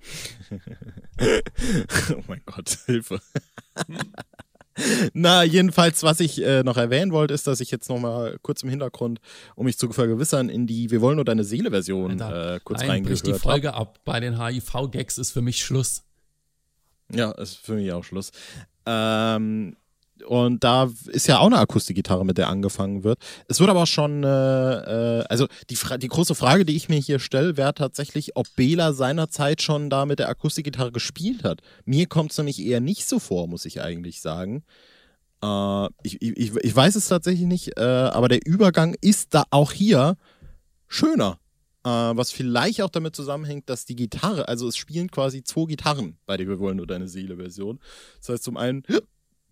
oh 1.20 2.22
mein 2.26 2.42
Gott, 2.44 2.78
Hilfe. 2.86 3.20
Na, 5.12 5.44
jedenfalls, 5.44 6.02
was 6.02 6.20
ich 6.20 6.42
äh, 6.42 6.62
noch 6.62 6.76
erwähnen 6.78 7.12
wollte, 7.12 7.34
ist, 7.34 7.46
dass 7.46 7.60
ich 7.60 7.70
jetzt 7.70 7.88
noch 7.90 7.98
mal 7.98 8.38
kurz 8.40 8.62
im 8.62 8.70
Hintergrund, 8.70 9.20
um 9.54 9.66
mich 9.66 9.76
zu 9.78 9.92
vergewissern, 9.92 10.48
in 10.48 10.66
die 10.66 10.90
Wir 10.90 11.00
wollen 11.02 11.16
nur 11.16 11.26
deine 11.26 11.44
Seele-Version 11.44 12.18
äh, 12.20 12.58
kurz 12.64 12.80
Nein, 12.80 12.86
die 12.86 12.92
reingehört 13.10 13.22
habe. 13.26 13.38
Folge 13.38 13.74
ab. 13.74 14.00
Bei 14.04 14.18
den 14.18 14.42
HIV-Gags 14.42 15.18
ist 15.18 15.30
für 15.32 15.42
mich 15.42 15.62
Schluss. 15.62 16.04
Ja, 17.12 17.30
ist 17.32 17.56
für 17.58 17.74
mich 17.74 17.92
auch 17.92 18.02
Schluss. 18.02 18.32
Ähm, 18.86 19.76
und 20.26 20.62
da 20.64 20.90
ist 21.06 21.26
ja 21.26 21.38
auch 21.38 21.46
eine 21.46 21.58
Akustikgitarre, 21.58 22.24
mit 22.24 22.38
der 22.38 22.48
angefangen 22.48 23.04
wird. 23.04 23.18
Es 23.48 23.60
wird 23.60 23.70
aber 23.70 23.86
schon, 23.86 24.24
äh, 24.24 24.28
äh, 25.20 25.24
also 25.28 25.46
die, 25.70 25.78
die 25.98 26.08
große 26.08 26.34
Frage, 26.34 26.64
die 26.64 26.76
ich 26.76 26.88
mir 26.88 26.98
hier 26.98 27.18
stelle, 27.18 27.56
wäre 27.56 27.74
tatsächlich, 27.74 28.36
ob 28.36 28.46
Bela 28.56 28.92
seinerzeit 28.92 29.62
schon 29.62 29.90
da 29.90 30.06
mit 30.06 30.18
der 30.18 30.28
Akustikgitarre 30.28 30.92
gespielt 30.92 31.44
hat. 31.44 31.60
Mir 31.84 32.06
kommt 32.06 32.32
es 32.32 32.38
nämlich 32.38 32.60
eher 32.60 32.80
nicht 32.80 33.08
so 33.08 33.18
vor, 33.18 33.48
muss 33.48 33.64
ich 33.64 33.82
eigentlich 33.82 34.20
sagen. 34.20 34.64
Äh, 35.42 35.86
ich, 36.02 36.22
ich, 36.22 36.54
ich 36.56 36.76
weiß 36.76 36.94
es 36.96 37.08
tatsächlich 37.08 37.46
nicht, 37.46 37.76
äh, 37.76 37.82
aber 37.82 38.28
der 38.28 38.46
Übergang 38.46 38.94
ist 39.00 39.34
da 39.34 39.44
auch 39.50 39.72
hier 39.72 40.16
schöner. 40.88 41.38
Äh, 41.84 41.88
was 41.88 42.30
vielleicht 42.30 42.80
auch 42.82 42.90
damit 42.90 43.16
zusammenhängt, 43.16 43.68
dass 43.68 43.84
die 43.84 43.96
Gitarre, 43.96 44.46
also 44.46 44.68
es 44.68 44.76
spielen 44.76 45.10
quasi 45.10 45.42
zwei 45.42 45.66
Gitarren 45.66 46.16
bei 46.26 46.36
der 46.36 46.46
Wir 46.46 46.60
wollen 46.60 46.76
nur 46.76 46.86
deine 46.86 47.08
Seele-Version. 47.08 47.80
Das 48.20 48.28
heißt, 48.28 48.44
zum 48.44 48.56
einen 48.56 48.84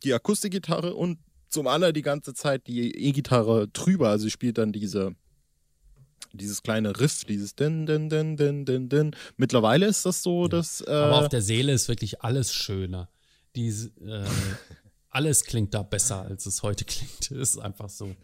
die 0.04 0.14
Akustikgitarre 0.14 0.95
und 0.95 1.19
zum 1.49 1.66
anderen 1.66 1.95
die 1.95 2.02
ganze 2.02 2.33
Zeit 2.35 2.66
die 2.66 2.95
E-Gitarre 2.95 3.69
drüber. 3.69 4.11
Also 4.11 4.25
sie 4.25 4.30
spielt 4.30 4.57
dann 4.59 4.73
diese, 4.73 5.14
dieses 6.33 6.62
kleine 6.62 6.99
Riff, 7.00 7.25
dieses 7.25 7.54
Din, 7.57 7.87
Din, 7.87 8.09
Din, 8.09 8.37
Din, 8.37 8.64
Din, 8.64 8.88
Din. 8.88 9.16
Mittlerweile 9.37 9.87
ist 9.87 10.07
das 10.07 10.23
so, 10.23 10.47
dass. 10.49 10.80
Äh, 10.83 10.90
Aber 10.90 11.19
auf 11.19 11.28
der 11.28 11.42
Seele 11.42 11.73
ist 11.73 11.88
wirklich 11.88 12.23
alles 12.23 12.52
schöner. 12.52 13.09
Diese, 13.57 13.88
äh, 14.00 14.25
alles 15.11 15.42
klingt 15.45 15.75
da 15.75 15.83
besser, 15.83 16.23
als 16.23 16.47
es 16.47 16.62
heute 16.62 16.85
klingt. 16.85 17.30
Ist 17.33 17.59
einfach 17.59 17.88
so. 17.88 18.14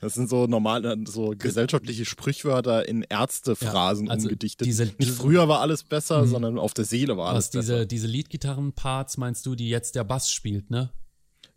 das 0.00 0.14
sind 0.14 0.30
so 0.30 0.46
normale, 0.46 0.96
so 1.08 1.34
gesellschaftliche 1.36 2.04
Sprichwörter 2.04 2.88
in 2.88 3.02
Ärztephrasen 3.02 4.06
Ja, 4.06 4.12
also 4.12 4.26
umgedichtet. 4.28 4.64
diese- 4.64 4.84
Nicht 4.98 5.10
früher 5.10 5.48
war 5.48 5.60
alles 5.60 5.82
besser, 5.82 6.22
Mhm. 6.22 6.28
sondern 6.28 6.58
auf 6.60 6.72
der 6.72 6.84
Seele 6.84 7.16
war 7.16 7.30
alles 7.32 7.50
diese, 7.50 7.72
besser. 7.72 7.86
diese 7.86 8.06
Leadgitarren-Parts 8.06 9.16
meinst 9.16 9.44
du, 9.44 9.56
die 9.56 9.68
jetzt 9.68 9.96
der 9.96 10.04
Bass 10.04 10.30
spielt, 10.30 10.70
ne? 10.70 10.90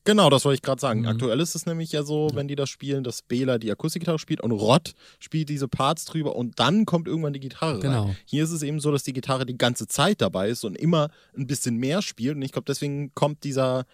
Genau, 0.10 0.32
das 0.32 0.44
wollte 0.44 0.56
ich 0.56 0.64
gerade 0.64 0.82
sagen. 0.82 1.02
Mhm. 1.02 1.06
Aktuell 1.06 1.40
ist 1.40 1.54
es 1.54 1.68
nämlich 1.68 1.92
ja 1.92 2.02
so, 2.02 2.32
wenn 2.34 2.48
die 2.48 2.56
das 2.56 2.68
spielen, 2.72 3.04
dass 3.04 3.22
Bela 3.22 3.60
die 3.60 3.72
Akustikgitarre 3.72 4.18
spielt 4.18 4.42
und 4.42 4.52
Rott 4.52 4.96
spielt 5.20 5.50
diese 5.50 5.68
Parts 5.68 6.06
drüber 6.06 6.36
und 6.36 6.60
dann 6.60 6.88
kommt 6.88 7.08
irgendwann 7.08 7.34
die 7.34 7.40
Gitarre 7.40 7.78
Genau. 7.78 8.06
rein. 8.06 8.18
Hier 8.26 8.44
ist 8.44 8.50
es 8.50 8.64
eben 8.64 8.80
so, 8.80 8.92
dass 8.92 9.04
die 9.04 9.14
Gitarre 9.14 9.46
die 9.46 9.56
ganze 9.56 9.86
Zeit 9.88 10.20
dabei 10.20 10.50
ist 10.50 10.64
und 10.66 10.76
immer 10.76 11.10
ein 11.38 11.46
bisschen 11.46 11.76
mehr 11.76 12.02
spielt 12.02 12.38
und 12.38 12.42
ich 12.42 12.52
glaube, 12.52 12.66
deswegen 12.66 13.14
kommt 13.14 13.44
dieser, 13.44 13.86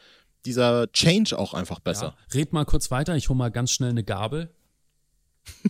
dieser 0.46 0.90
Change 0.94 1.38
auch 1.38 1.54
einfach 1.54 1.82
besser. 1.82 2.16
Ja. 2.32 2.40
Red 2.40 2.54
mal 2.54 2.64
kurz 2.64 2.92
weiter, 2.92 3.14
ich 3.18 3.28
hole 3.28 3.38
mal 3.38 3.52
ganz 3.52 3.72
schnell 3.72 3.90
eine 3.90 4.06
Gabel. 4.06 4.50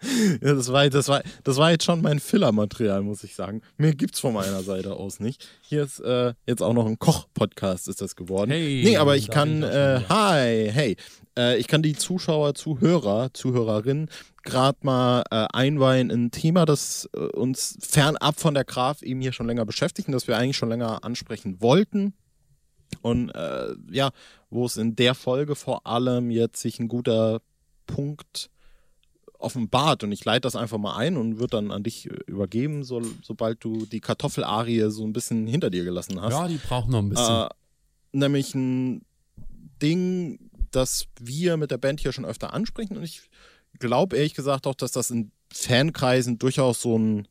Ja, 0.42 0.54
das, 0.54 0.72
war, 0.72 0.88
das, 0.88 1.08
war, 1.08 1.22
das 1.44 1.56
war 1.56 1.70
jetzt 1.70 1.84
schon 1.84 2.02
mein 2.02 2.20
Filler-Material, 2.20 3.02
muss 3.02 3.24
ich 3.24 3.34
sagen. 3.34 3.62
Mehr 3.76 3.94
gibt's 3.94 4.20
von 4.20 4.34
meiner 4.34 4.62
Seite 4.62 4.94
aus 4.94 5.20
nicht. 5.20 5.48
Hier 5.62 5.82
ist 5.82 6.00
äh, 6.00 6.34
jetzt 6.46 6.62
auch 6.62 6.72
noch 6.72 6.86
ein 6.86 6.98
Koch-Podcast 6.98 7.88
ist 7.88 8.00
das 8.00 8.16
geworden. 8.16 8.50
Hey, 8.50 8.82
nee, 8.84 8.96
aber 8.96 9.16
ich 9.16 9.28
kann, 9.28 9.62
äh, 9.62 10.02
hi, 10.08 10.70
hey, 10.72 10.96
äh, 11.36 11.56
ich 11.58 11.66
kann 11.66 11.82
die 11.82 11.94
Zuschauer, 11.94 12.54
Zuhörer, 12.54 13.32
Zuhörerinnen 13.32 14.08
gerade 14.42 14.78
mal 14.82 15.24
äh, 15.30 15.46
einweihen 15.52 16.10
in 16.10 16.26
ein 16.26 16.30
Thema, 16.30 16.64
das 16.64 17.08
äh, 17.14 17.18
uns 17.18 17.78
fernab 17.80 18.40
von 18.40 18.54
der 18.54 18.64
Graf 18.64 19.02
eben 19.02 19.20
hier 19.20 19.32
schon 19.32 19.46
länger 19.46 19.66
beschäftigt 19.66 20.08
und 20.08 20.12
das 20.12 20.26
wir 20.26 20.36
eigentlich 20.38 20.56
schon 20.56 20.70
länger 20.70 21.04
ansprechen 21.04 21.60
wollten. 21.60 22.14
Und 23.02 23.30
äh, 23.30 23.74
ja, 23.90 24.10
wo 24.48 24.64
es 24.64 24.78
in 24.78 24.96
der 24.96 25.14
Folge 25.14 25.54
vor 25.54 25.86
allem 25.86 26.30
jetzt 26.30 26.60
sich 26.60 26.80
ein 26.80 26.88
guter 26.88 27.40
Punkt 27.86 28.50
offenbart 29.38 30.02
und 30.04 30.12
ich 30.12 30.24
leite 30.24 30.42
das 30.42 30.56
einfach 30.56 30.78
mal 30.78 30.96
ein 30.96 31.16
und 31.16 31.38
wird 31.38 31.54
dann 31.54 31.70
an 31.70 31.82
dich 31.82 32.10
äh, 32.10 32.14
übergeben, 32.26 32.84
so, 32.84 33.02
sobald 33.22 33.62
du 33.62 33.86
die 33.86 34.00
Kartoffelarie 34.00 34.90
so 34.90 35.04
ein 35.04 35.12
bisschen 35.12 35.46
hinter 35.46 35.70
dir 35.70 35.84
gelassen 35.84 36.20
hast. 36.20 36.32
Ja, 36.32 36.48
die 36.48 36.58
brauchen 36.58 36.90
noch 36.90 36.98
ein 36.98 37.08
bisschen. 37.08 37.46
Äh, 37.46 37.48
nämlich 38.12 38.54
ein 38.54 39.04
Ding, 39.80 40.50
das 40.70 41.06
wir 41.20 41.56
mit 41.56 41.70
der 41.70 41.78
Band 41.78 42.00
hier 42.00 42.12
schon 42.12 42.24
öfter 42.24 42.52
ansprechen 42.52 42.96
und 42.96 43.04
ich 43.04 43.22
glaube 43.78 44.16
ehrlich 44.16 44.34
gesagt 44.34 44.66
auch, 44.66 44.74
dass 44.74 44.92
das 44.92 45.10
in 45.10 45.30
Fankreisen 45.52 46.38
durchaus 46.38 46.82
so 46.82 46.98
ein 46.98 47.28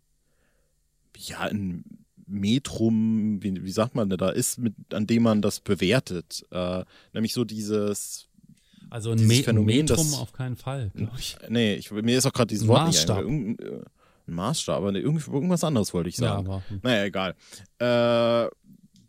ja, 1.18 1.42
ein 1.42 1.84
Metrum, 2.28 3.42
wie, 3.42 3.64
wie 3.64 3.72
sagt 3.72 3.96
man 3.96 4.10
da, 4.10 4.30
ist, 4.30 4.60
mit, 4.60 4.76
an 4.94 5.08
dem 5.08 5.24
man 5.24 5.42
das 5.42 5.60
bewertet. 5.60 6.46
Äh, 6.52 6.84
nämlich 7.14 7.34
so 7.34 7.46
dieses 7.46 8.27
also 8.90 9.12
ein 9.12 9.26
Me 9.28 9.44
Phänomen, 9.44 9.86
Metrum 9.86 9.98
das- 10.12 10.20
auf 10.20 10.32
keinen 10.34 10.56
Fall, 10.56 10.92
glaube 10.96 11.12
ich. 11.20 11.38
Nee, 11.50 11.76
ich, 11.76 11.92
mir 11.92 12.18
ist 12.18 12.26
auch 12.26 12.34
gerade 12.34 12.48
dieses 12.48 12.68
Wort 12.68 12.86
Maßstab. 12.86 13.26
nicht 13.26 13.62
äh, 13.62 13.82
Ein 14.28 14.34
Maßstab, 14.34 14.78
aber 14.78 14.94
irgendwas 14.96 15.64
anderes 15.64 15.94
wollte 15.94 16.10
ich 16.10 16.18
Ja, 16.18 16.36
sagen. 16.36 16.48
aber 16.48 16.64
Naja, 16.84 17.04
egal. 17.06 17.36
Äh, 17.80 18.50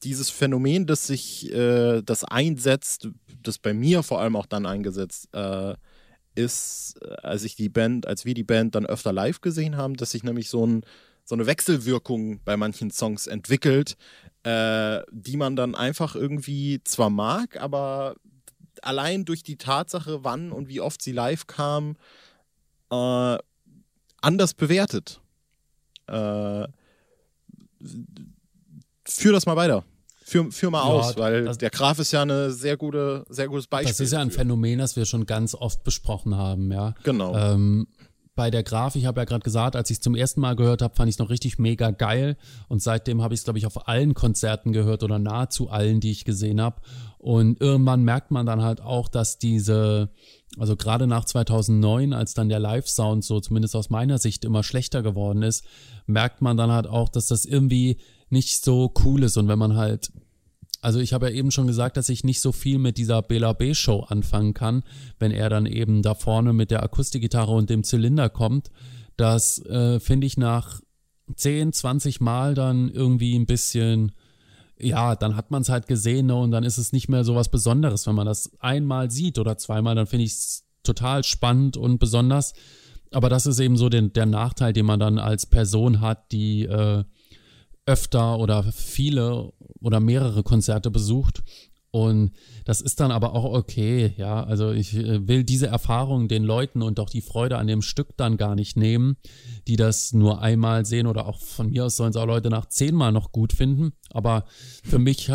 dieses 0.03 0.31
Phänomen, 0.31 0.87
das 0.87 1.07
sich, 1.07 1.53
äh, 1.53 2.03
das 2.03 2.23
einsetzt, 2.25 3.09
das 3.43 3.59
bei 3.59 3.75
mir 3.75 4.03
vor 4.03 4.21
allem 4.21 4.37
auch 4.37 4.47
dann 4.47 4.65
eingesetzt 4.67 5.29
äh, 5.35 5.75
ist, 6.35 6.97
äh, 7.03 7.15
als 7.23 7.43
ich 7.45 7.57
die 7.57 7.69
Band, 7.69 8.07
als 8.07 8.25
wir 8.25 8.35
die 8.35 8.45
Band 8.45 8.75
dann 8.77 8.87
öfter 8.87 9.13
live 9.13 9.41
gesehen 9.41 9.77
haben, 9.77 9.95
dass 9.95 10.13
sich 10.13 10.23
nämlich 10.23 10.49
so, 10.51 10.65
ein, 10.65 10.83
so 11.25 11.35
eine 11.35 11.47
Wechselwirkung 11.47 12.41
bei 12.45 12.57
manchen 12.57 12.91
Songs 12.93 13.27
entwickelt, 13.27 13.97
äh, 14.45 15.01
die 15.11 15.37
man 15.37 15.57
dann 15.57 15.75
einfach 15.75 16.15
irgendwie 16.15 16.81
zwar 16.85 17.11
mag, 17.11 17.61
aber 17.61 18.15
allein 18.85 19.25
durch 19.25 19.43
die 19.43 19.57
Tatsache, 19.57 20.25
wann 20.25 20.53
und 20.53 20.69
wie 20.69 20.81
oft 20.81 21.01
sie 21.03 21.13
live 21.13 21.47
kam, 21.47 21.97
äh, 22.91 23.39
anders 24.21 24.55
bewertet. 24.55 25.21
Äh, 26.07 26.67
führ 29.07 29.33
das 29.33 29.47
mal 29.47 29.57
weiter. 29.57 29.85
Führ, 30.25 30.51
führ 30.53 30.71
mal 30.71 30.81
Ja, 30.81 30.85
aus, 30.85 31.17
weil 31.17 31.45
das- 31.45 31.59
der 31.59 31.71
Graf 31.71 31.99
ist 31.99 32.13
ja 32.13 32.23
eine 32.23 32.51
sehr 32.51 32.77
gute, 32.77 33.25
sehr 33.31 33.49
gutes 33.49 33.67
Beispiel. 33.67 33.91
das 33.93 34.01
ist 34.01 34.13
ja 34.13 34.19
ein 34.21 34.29
dafür. 34.29 34.41
Phänomen, 34.43 34.79
das 34.79 34.95
wir 34.97 35.07
schon 35.07 35.25
ganz 35.25 35.55
oft 35.55 35.83
besprochen 35.85 36.35
haben, 36.37 36.71
ja. 36.71 36.95
Genau. 37.03 37.35
Ähm, 37.35 37.87
bei 38.35 38.51
der 38.51 38.63
Graf, 38.63 38.95
ich 38.95 39.07
habe 39.07 39.21
ja 39.21 39.25
gerade 39.25 39.43
gesagt, 39.43 39.75
als 39.75 39.91
ich 39.91 39.97
es 39.97 40.01
zum 40.01 40.15
ersten 40.15 40.41
Mal 40.41 40.55
gehört 40.55 40.81
habe, 40.83 40.95
fand 40.95 41.09
ich 41.09 41.15
es 41.15 41.19
noch 41.19 41.31
richtig 41.31 41.59
mega 41.59 41.91
geil. 41.91 42.37
Und 42.69 42.81
seitdem 42.83 43.21
habe 43.23 43.35
ich 43.35 43.41
es, 43.41 43.45
glaube 43.45 43.59
ich, 43.59 43.67
auf 43.67 43.89
allen 43.89 44.15
Konzerten 44.15 44.73
gehört 44.73 45.03
oder 45.03 45.19
nahezu 45.19 45.71
allen, 45.71 45.99
die 46.01 46.11
ich 46.13 46.25
gesehen 46.25 46.61
habe. 46.61 46.81
Und 47.19 47.61
irgendwann 47.61 48.05
merkt 48.05 48.31
man 48.31 48.47
dann 48.47 48.63
halt 48.63 48.81
auch, 48.81 49.09
dass 49.09 49.39
diese, 49.39 50.11
also 50.57 50.77
gerade 50.77 51.07
nach 51.07 51.25
2009, 51.25 52.13
als 52.13 52.35
dann 52.35 52.49
der 52.49 52.61
Live-Sound 52.61 53.25
so 53.25 53.41
zumindest 53.41 53.75
aus 53.75 53.91
meiner 53.91 54.19
Sicht 54.19 54.45
immer 54.45 54.63
schlechter 54.63 55.03
geworden 55.03 55.43
ist, 55.43 55.65
merkt 56.07 56.43
man 56.43 56.57
dann 56.57 56.71
halt 56.71 56.87
auch, 56.87 57.09
dass 57.09 57.27
das 57.27 57.45
irgendwie 57.45 57.99
nicht 58.31 58.65
so 58.65 58.93
cool 59.05 59.25
ist. 59.25 59.37
Und 59.37 59.49
wenn 59.49 59.59
man 59.59 59.77
halt 59.77 60.13
also 60.81 61.01
ich 61.01 61.13
habe 61.13 61.29
ja 61.29 61.35
eben 61.35 61.51
schon 61.51 61.67
gesagt, 61.67 61.97
dass 61.97 62.09
ich 62.09 62.25
nicht 62.25 62.41
so 62.41 62.53
viel 62.53 62.79
mit 62.79 62.99
dieser 62.99 63.23
Bela 63.23 63.53
B 63.53 63.75
Show 63.75 64.01
anfangen 64.09 64.55
kann, 64.55 64.85
wenn 65.19 65.33
er 65.33 65.49
dann 65.49 65.67
eben 65.67 66.03
da 66.03 66.15
vorne 66.15 66.53
mit 66.53 66.71
der 66.71 66.83
Akustikgitarre 66.83 67.53
und 67.53 67.69
dem 67.69 67.83
Zylinder 67.83 68.29
kommt. 68.29 68.71
Das 69.17 69.59
äh, 69.67 69.99
finde 69.99 70.27
ich 70.27 70.37
nach 70.37 70.81
10, 71.35 71.73
20 71.73 72.21
Mal 72.21 72.55
dann 72.55 72.89
irgendwie 72.89 73.37
ein 73.37 73.47
bisschen, 73.47 74.13
ja, 74.81 75.17
dann 75.17 75.37
hat 75.37 75.51
man 75.51 75.63
es 75.63 75.69
halt 75.69 75.87
gesehen 75.87 76.27
ne, 76.27 76.37
und 76.37 76.51
dann 76.51 76.65
ist 76.65 76.79
es 76.79 76.93
nicht 76.93 77.09
mehr 77.09 77.25
so 77.25 77.35
was 77.35 77.51
Besonderes. 77.51 78.07
Wenn 78.07 78.15
man 78.15 78.27
das 78.27 78.51
einmal 78.61 79.11
sieht 79.11 79.39
oder 79.39 79.59
zweimal, 79.59 79.95
dann 79.95 80.07
finde 80.07 80.25
ich 80.25 80.33
es 80.33 80.65
total 80.83 81.25
spannend 81.25 81.77
und 81.77 81.99
besonders. 81.99 82.55
Aber 83.11 83.29
das 83.29 83.47
ist 83.47 83.59
eben 83.59 83.77
so 83.77 83.89
den, 83.89 84.13
der 84.13 84.27
Nachteil, 84.27 84.73
den 84.73 84.87
man 84.87 85.01
dann 85.01 85.19
als 85.19 85.47
Person 85.47 86.01
hat, 86.01 86.31
die 86.33 86.65
äh, 86.65 87.05
öfter 87.87 88.39
oder 88.39 88.65
viele 88.65 89.53
oder 89.81 89.99
mehrere 89.99 90.43
Konzerte 90.43 90.91
besucht. 90.91 91.43
Und 92.07 92.33
das 92.65 92.81
ist 92.81 93.01
dann 93.01 93.11
aber 93.11 93.35
auch 93.35 93.45
okay, 93.45 94.15
ja. 94.17 94.45
Also 94.45 94.71
ich 94.71 94.95
äh, 94.95 95.27
will 95.27 95.45
diese 95.45 95.67
Erfahrung 95.67 96.29
den 96.29 96.45
Leuten 96.45 96.83
und 96.83 97.01
auch 97.01 97.11
die 97.11 97.21
Freude 97.21 97.59
an 97.59 97.67
dem 97.67 97.83
Stück 97.83 98.17
dann 98.17 98.37
gar 98.37 98.55
nicht 98.55 98.77
nehmen, 98.77 99.17
die 99.67 99.77
das 99.77 100.13
nur 100.13 100.41
einmal 100.41 100.85
sehen 100.85 101.07
oder 101.07 101.27
auch 101.27 101.41
von 101.41 101.71
mir 101.71 101.87
aus 101.87 101.97
sollen 101.97 102.11
es 102.11 102.17
auch 102.17 102.27
Leute 102.27 102.51
nach 102.51 102.67
zehnmal 102.67 103.13
noch 103.13 103.33
gut 103.33 103.53
finden. 103.53 103.93
Aber 104.11 104.45
für 104.85 104.99
mich 104.99 105.29
äh, 105.29 105.33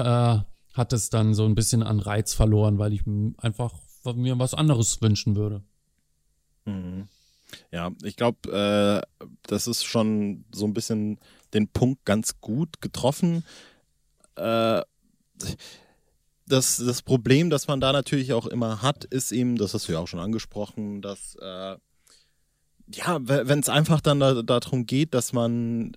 hat 0.73 0.93
es 0.93 1.09
dann 1.09 1.33
so 1.33 1.45
ein 1.45 1.55
bisschen 1.55 1.83
an 1.83 1.99
Reiz 1.99 2.33
verloren, 2.33 2.79
weil 2.79 2.93
ich 2.93 3.03
einfach 3.37 3.73
mir 4.15 4.39
was 4.39 4.53
anderes 4.53 5.01
wünschen 5.01 5.35
würde. 5.35 5.63
Mhm. 6.65 7.07
Ja, 7.71 7.91
ich 8.03 8.15
glaube, 8.15 9.03
äh, 9.21 9.25
das 9.43 9.67
ist 9.67 9.83
schon 9.83 10.45
so 10.51 10.65
ein 10.65 10.73
bisschen 10.73 11.19
den 11.53 11.67
Punkt 11.67 12.05
ganz 12.05 12.41
gut 12.41 12.81
getroffen. 12.81 13.43
Äh, 14.35 14.81
das, 16.45 16.77
das 16.77 17.01
Problem, 17.01 17.49
das 17.49 17.67
man 17.67 17.79
da 17.79 17.91
natürlich 17.91 18.33
auch 18.33 18.47
immer 18.47 18.81
hat, 18.81 19.05
ist 19.05 19.31
eben, 19.31 19.57
das 19.57 19.73
hast 19.73 19.87
du 19.87 19.93
ja 19.93 19.99
auch 19.99 20.07
schon 20.07 20.19
angesprochen, 20.19 21.01
dass 21.01 21.35
äh, 21.41 21.75
ja, 22.93 23.17
wenn 23.21 23.59
es 23.59 23.69
einfach 23.69 24.01
dann 24.01 24.19
da, 24.19 24.41
darum 24.41 24.85
geht, 24.85 25.13
dass 25.13 25.33
man 25.33 25.93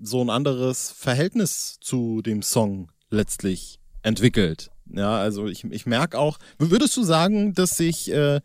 so 0.00 0.22
ein 0.22 0.30
anderes 0.30 0.90
Verhältnis 0.90 1.78
zu 1.80 2.22
dem 2.22 2.42
Song 2.42 2.90
letztlich 3.10 3.78
entwickelt. 4.02 4.70
Ja, 4.86 5.18
also 5.18 5.46
ich, 5.46 5.64
ich 5.64 5.86
merke 5.86 6.18
auch, 6.18 6.38
würdest 6.58 6.96
du 6.96 7.02
sagen, 7.02 7.54
dass 7.54 7.76
sich 7.76 8.10
äh, 8.10 8.40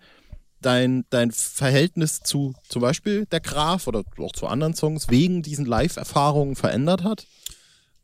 dein, 0.62 1.06
dein 1.10 1.32
Verhältnis 1.32 2.22
zu 2.22 2.54
zum 2.68 2.82
Beispiel 2.82 3.26
der 3.26 3.42
Graf 3.42 3.88
oder 3.88 4.04
auch 4.20 4.32
zu 4.32 4.48
anderen 4.48 4.74
Songs 4.74 5.10
wegen 5.10 5.42
diesen 5.42 5.66
Live-Erfahrungen 5.66 6.56
verändert 6.56 7.04
hat? 7.04 7.26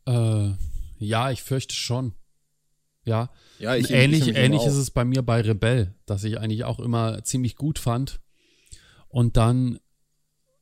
Äh, 0.06 0.52
ja, 0.98 1.30
ich 1.30 1.42
fürchte 1.42 1.74
schon. 1.74 2.14
Ja. 3.06 3.30
Ja, 3.58 3.74
ich, 3.74 3.90
ähnlich, 3.90 4.28
ich 4.28 4.36
ähnlich 4.36 4.64
ist 4.66 4.74
es 4.74 4.90
bei 4.90 5.04
mir 5.04 5.22
bei 5.22 5.40
Rebell, 5.40 5.94
dass 6.04 6.24
ich 6.24 6.38
eigentlich 6.38 6.64
auch 6.64 6.78
immer 6.78 7.24
ziemlich 7.24 7.56
gut 7.56 7.78
fand 7.78 8.20
und 9.08 9.36
dann 9.38 9.78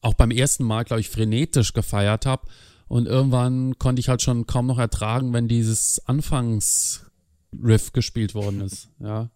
auch 0.01 0.15
beim 0.15 0.31
ersten 0.31 0.65
Mal, 0.65 0.85
glaube 0.85 1.01
ich, 1.01 1.09
frenetisch 1.09 1.73
gefeiert 1.73 2.27
habe. 2.27 2.47
Und 2.87 3.07
irgendwann 3.07 3.79
konnte 3.79 4.01
ich 4.01 4.09
halt 4.11 4.23
schon 4.23 4.47
kaum 4.47 4.67
noch 4.67 4.79
ertragen, 4.79 5.33
wenn 5.33 5.49
dieses 5.49 6.01
Anfangsriff 6.07 7.93
gespielt 7.93 8.35
worden 8.35 8.61
ist. 8.61 8.91
Ja. 9.01 9.31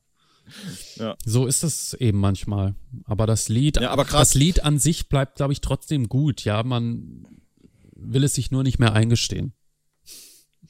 Ja. 0.97 1.17
So 1.25 1.47
ist 1.47 1.63
es 1.65 1.95
eben 1.95 2.19
manchmal. 2.19 2.75
Aber 3.05 3.27
das 3.27 3.49
Lied, 3.49 3.81
Ja, 3.81 3.91
aber 3.91 4.05
das 4.05 4.35
Lied 4.35 4.63
an 4.63 4.79
sich 4.79 5.09
bleibt, 5.09 5.37
glaube 5.37 5.53
ich, 5.53 5.61
trotzdem 5.61 6.09
gut. 6.09 6.45
Ja, 6.45 6.63
man 6.63 7.27
will 7.95 8.25
es 8.25 8.35
sich 8.35 8.51
nur 8.51 8.63
nicht 8.63 8.79
mehr 8.79 8.93
eingestehen. 8.93 9.53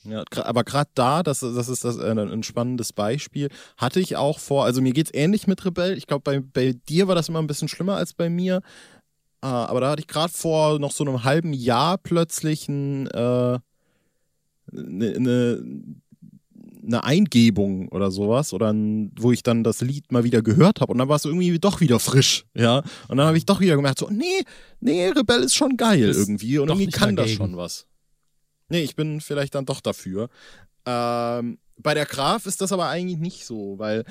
Ja, 0.04 0.24
aber 0.44 0.64
gerade 0.64 0.90
da, 0.94 1.22
das, 1.22 1.40
das 1.40 1.68
ist 1.68 1.84
das, 1.84 1.98
äh, 1.98 2.10
ein 2.10 2.42
spannendes 2.42 2.92
Beispiel, 2.92 3.48
hatte 3.76 4.00
ich 4.00 4.16
auch 4.16 4.38
vor, 4.38 4.64
also 4.64 4.80
mir 4.80 4.92
geht's 4.92 5.10
ähnlich 5.12 5.46
mit 5.46 5.64
Rebell. 5.64 5.96
Ich 5.96 6.06
glaube, 6.06 6.22
bei, 6.22 6.40
bei 6.40 6.74
dir 6.88 7.08
war 7.08 7.14
das 7.14 7.28
immer 7.28 7.40
ein 7.40 7.46
bisschen 7.46 7.68
schlimmer 7.68 7.96
als 7.96 8.14
bei 8.14 8.30
mir. 8.30 8.62
Äh, 9.42 9.46
aber 9.46 9.80
da 9.80 9.90
hatte 9.90 10.00
ich 10.00 10.08
gerade 10.08 10.32
vor 10.32 10.78
noch 10.78 10.92
so 10.92 11.04
einem 11.04 11.24
halben 11.24 11.52
Jahr 11.52 11.98
plötzlich 11.98 12.68
ein, 12.68 13.06
äh, 13.08 13.58
eine, 14.72 15.14
eine, 15.14 15.64
eine 16.84 17.04
Eingebung 17.04 17.88
oder 17.88 18.10
sowas, 18.10 18.52
oder 18.52 18.72
ein, 18.72 19.12
wo 19.18 19.30
ich 19.30 19.42
dann 19.42 19.62
das 19.62 19.80
Lied 19.80 20.10
mal 20.10 20.24
wieder 20.24 20.42
gehört 20.42 20.80
habe 20.80 20.92
und 20.92 20.98
dann 20.98 21.08
war 21.08 21.16
es 21.16 21.24
irgendwie 21.24 21.58
doch 21.58 21.80
wieder 21.80 22.00
frisch, 22.00 22.46
ja. 22.54 22.78
Und 23.08 23.18
dann 23.18 23.26
habe 23.26 23.36
ich 23.36 23.46
doch 23.46 23.60
wieder 23.60 23.76
gemerkt, 23.76 23.98
so, 23.98 24.08
nee, 24.10 24.42
nee, 24.80 25.08
Rebell 25.08 25.42
ist 25.42 25.54
schon 25.54 25.76
geil 25.76 26.00
irgendwie 26.00 26.58
und 26.58 26.68
irgendwie 26.68 26.88
kann 26.88 27.14
das 27.14 27.26
dagegen. 27.26 27.36
schon 27.36 27.56
was. 27.56 27.86
Nee, 28.68 28.80
ich 28.80 28.96
bin 28.96 29.20
vielleicht 29.20 29.54
dann 29.54 29.66
doch 29.66 29.80
dafür. 29.80 30.28
Ähm, 30.86 31.58
bei 31.76 31.94
der 31.94 32.06
Graf 32.06 32.46
ist 32.46 32.60
das 32.60 32.72
aber 32.72 32.88
eigentlich 32.88 33.18
nicht 33.18 33.44
so, 33.44 33.78
weil 33.78 34.04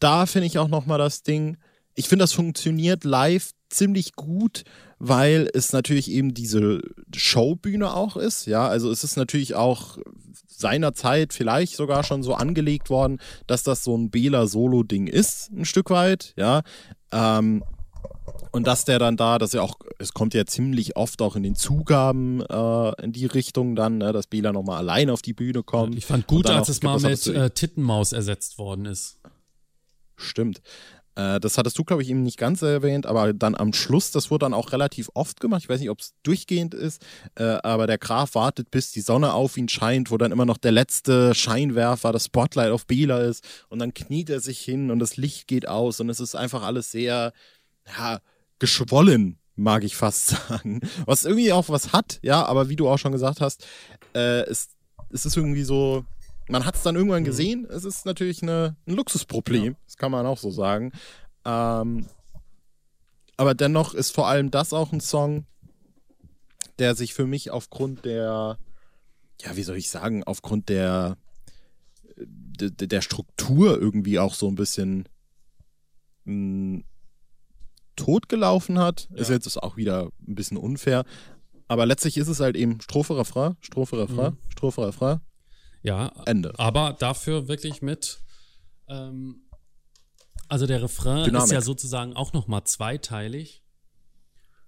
da 0.00 0.26
finde 0.26 0.46
ich 0.46 0.58
auch 0.58 0.68
nochmal 0.68 0.98
das 0.98 1.22
Ding, 1.22 1.56
ich 1.94 2.08
finde, 2.08 2.24
das 2.24 2.32
funktioniert 2.32 3.04
live 3.04 3.50
ziemlich 3.70 4.12
gut, 4.12 4.64
weil 4.98 5.50
es 5.54 5.72
natürlich 5.72 6.10
eben 6.10 6.34
diese 6.34 6.80
Showbühne 7.14 7.94
auch 7.94 8.16
ist. 8.16 8.46
Ja, 8.46 8.68
also 8.68 8.90
es 8.90 9.02
ist 9.02 9.16
natürlich 9.16 9.54
auch 9.54 9.98
seinerzeit 10.46 11.32
vielleicht 11.32 11.76
sogar 11.76 12.04
schon 12.04 12.22
so 12.22 12.34
angelegt 12.34 12.90
worden, 12.90 13.18
dass 13.46 13.62
das 13.62 13.82
so 13.82 13.96
ein 13.96 14.10
Bela 14.10 14.46
Solo-Ding 14.46 15.06
ist, 15.06 15.50
ein 15.52 15.64
Stück 15.64 15.90
weit. 15.90 16.32
Ja, 16.36 16.62
ähm, 17.12 17.64
und 18.52 18.66
dass 18.66 18.84
der 18.84 18.98
dann 18.98 19.16
da, 19.16 19.38
dass 19.38 19.54
er 19.54 19.62
auch, 19.62 19.76
es 19.98 20.14
kommt 20.14 20.34
ja 20.34 20.46
ziemlich 20.46 20.96
oft 20.96 21.20
auch 21.22 21.36
in 21.36 21.42
den 21.42 21.56
Zugaben 21.56 22.40
äh, 22.40 23.02
in 23.02 23.12
die 23.12 23.26
Richtung 23.26 23.76
dann, 23.76 23.98
ne, 23.98 24.12
dass 24.12 24.26
Bela 24.26 24.52
nochmal 24.52 24.78
allein 24.78 25.10
auf 25.10 25.22
die 25.22 25.34
Bühne 25.34 25.62
kommt. 25.62 25.96
Ich 25.96 26.06
fand 26.06 26.26
gut, 26.26 26.48
als 26.48 26.68
es 26.68 26.82
mal 26.82 26.98
mit 27.00 27.26
äh, 27.26 27.50
Tittenmaus 27.50 28.12
ersetzt 28.12 28.58
worden 28.58 28.86
ist. 28.86 29.18
Stimmt. 30.16 30.62
Äh, 31.16 31.40
das 31.40 31.58
hattest 31.58 31.78
du, 31.78 31.84
glaube 31.84 32.02
ich, 32.02 32.10
eben 32.10 32.22
nicht 32.22 32.38
ganz 32.38 32.62
erwähnt, 32.62 33.06
aber 33.06 33.32
dann 33.32 33.54
am 33.54 33.72
Schluss, 33.72 34.10
das 34.10 34.30
wurde 34.30 34.44
dann 34.44 34.54
auch 34.54 34.72
relativ 34.72 35.10
oft 35.14 35.40
gemacht. 35.40 35.62
Ich 35.64 35.68
weiß 35.68 35.80
nicht, 35.80 35.90
ob 35.90 36.00
es 36.00 36.14
durchgehend 36.22 36.74
ist, 36.74 37.04
äh, 37.34 37.44
aber 37.62 37.86
der 37.86 37.98
Graf 37.98 38.34
wartet, 38.34 38.70
bis 38.70 38.92
die 38.92 39.00
Sonne 39.00 39.32
auf 39.32 39.56
ihn 39.56 39.68
scheint, 39.68 40.10
wo 40.10 40.18
dann 40.18 40.32
immer 40.32 40.46
noch 40.46 40.58
der 40.58 40.72
letzte 40.72 41.34
Scheinwerfer, 41.34 42.12
das 42.12 42.26
Spotlight 42.26 42.70
auf 42.70 42.86
Bela 42.86 43.20
ist 43.20 43.44
und 43.68 43.78
dann 43.78 43.94
kniet 43.94 44.30
er 44.30 44.40
sich 44.40 44.60
hin 44.60 44.90
und 44.90 44.98
das 44.98 45.16
Licht 45.16 45.48
geht 45.48 45.66
aus 45.66 46.00
und 46.00 46.10
es 46.10 46.20
ist 46.20 46.34
einfach 46.34 46.62
alles 46.62 46.90
sehr, 46.90 47.32
ja, 47.86 48.20
geschwollen, 48.58 49.38
mag 49.54 49.84
ich 49.84 49.96
fast 49.96 50.28
sagen. 50.48 50.80
Was 51.04 51.24
irgendwie 51.24 51.52
auch 51.52 51.68
was 51.68 51.92
hat, 51.92 52.18
ja, 52.22 52.44
aber 52.44 52.68
wie 52.68 52.76
du 52.76 52.88
auch 52.88 52.98
schon 52.98 53.12
gesagt 53.12 53.40
hast, 53.40 53.66
äh, 54.14 54.42
es, 54.42 54.70
es 55.10 55.26
ist 55.26 55.36
irgendwie 55.36 55.64
so, 55.64 56.04
man 56.48 56.64
hat 56.64 56.76
es 56.76 56.82
dann 56.82 56.96
irgendwann 56.96 57.24
gesehen. 57.24 57.66
Es 57.68 57.84
ist 57.84 58.06
natürlich 58.06 58.42
eine, 58.42 58.76
ein 58.86 58.94
Luxusproblem, 58.94 59.76
das 59.86 59.96
kann 59.96 60.12
man 60.12 60.26
auch 60.26 60.38
so 60.38 60.50
sagen. 60.50 60.92
Ähm, 61.44 62.06
aber 63.36 63.54
dennoch 63.54 63.94
ist 63.94 64.12
vor 64.12 64.28
allem 64.28 64.50
das 64.50 64.72
auch 64.72 64.92
ein 64.92 65.00
Song, 65.00 65.46
der 66.78 66.94
sich 66.94 67.14
für 67.14 67.26
mich 67.26 67.50
aufgrund 67.50 68.04
der, 68.04 68.58
ja, 69.42 69.56
wie 69.56 69.62
soll 69.62 69.76
ich 69.76 69.90
sagen, 69.90 70.24
aufgrund 70.24 70.68
der, 70.68 71.16
der, 72.16 72.70
der 72.70 73.00
Struktur 73.00 73.78
irgendwie 73.78 74.18
auch 74.18 74.34
so 74.34 74.48
ein 74.48 74.54
bisschen 74.54 75.08
mh, 76.24 76.82
totgelaufen 77.96 78.78
hat. 78.78 79.08
Ist 79.14 79.30
jetzt 79.30 79.62
auch 79.62 79.76
wieder 79.76 80.10
ein 80.26 80.34
bisschen 80.34 80.56
unfair. 80.56 81.04
Aber 81.68 81.84
letztlich 81.86 82.16
ist 82.16 82.28
es 82.28 82.38
halt 82.40 82.56
eben 82.56 82.80
Strophe, 82.80 83.16
Refrain, 83.16 83.56
Strophe, 83.60 83.98
Refrain, 83.98 84.34
Mhm. 84.34 84.38
Strophe, 84.50 84.86
Refrain, 84.86 85.20
Ja, 85.82 86.12
Ende. 86.26 86.52
aber 86.58 86.94
dafür 86.98 87.48
wirklich 87.48 87.82
mit. 87.82 88.20
Ähm, 88.88 89.42
also 90.48 90.66
der 90.66 90.80
Refrain 90.82 91.24
Dynamik. 91.24 91.46
ist 91.46 91.52
ja 91.52 91.60
sozusagen 91.60 92.14
auch 92.14 92.32
noch 92.32 92.46
mal 92.46 92.64
zweiteilig. 92.64 93.62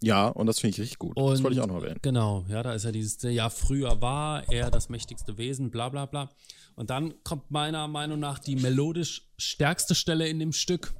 Ja, 0.03 0.29
und 0.29 0.47
das 0.47 0.61
finde 0.61 0.75
ich 0.75 0.81
richtig 0.81 0.99
gut. 0.99 1.17
Und 1.17 1.31
das 1.33 1.43
wollte 1.43 1.57
ich 1.57 1.61
auch 1.61 1.67
noch 1.67 1.77
erwähnen. 1.83 1.99
Genau, 2.03 2.45
ja, 2.49 2.63
da 2.63 2.73
ist 2.73 2.85
ja 2.85 2.93
dieses, 2.93 3.21
ja, 3.23 3.51
früher 3.51 4.01
war 4.01 4.49
er 4.51 4.71
das 4.71 4.89
mächtigste 4.89 5.39
Wesen, 5.39 5.71
bla 5.71 5.89
bla 5.89 6.07
bla. 6.07 6.31
Und 6.77 6.91
dann 6.91 7.15
kommt 7.25 7.51
meiner 7.51 7.89
Meinung 7.89 8.21
nach 8.21 8.39
die 8.39 8.55
melodisch 8.57 9.29
stärkste 9.37 9.95
Stelle 9.97 10.29
in 10.29 10.39
dem 10.39 10.53
Stück. 10.53 10.95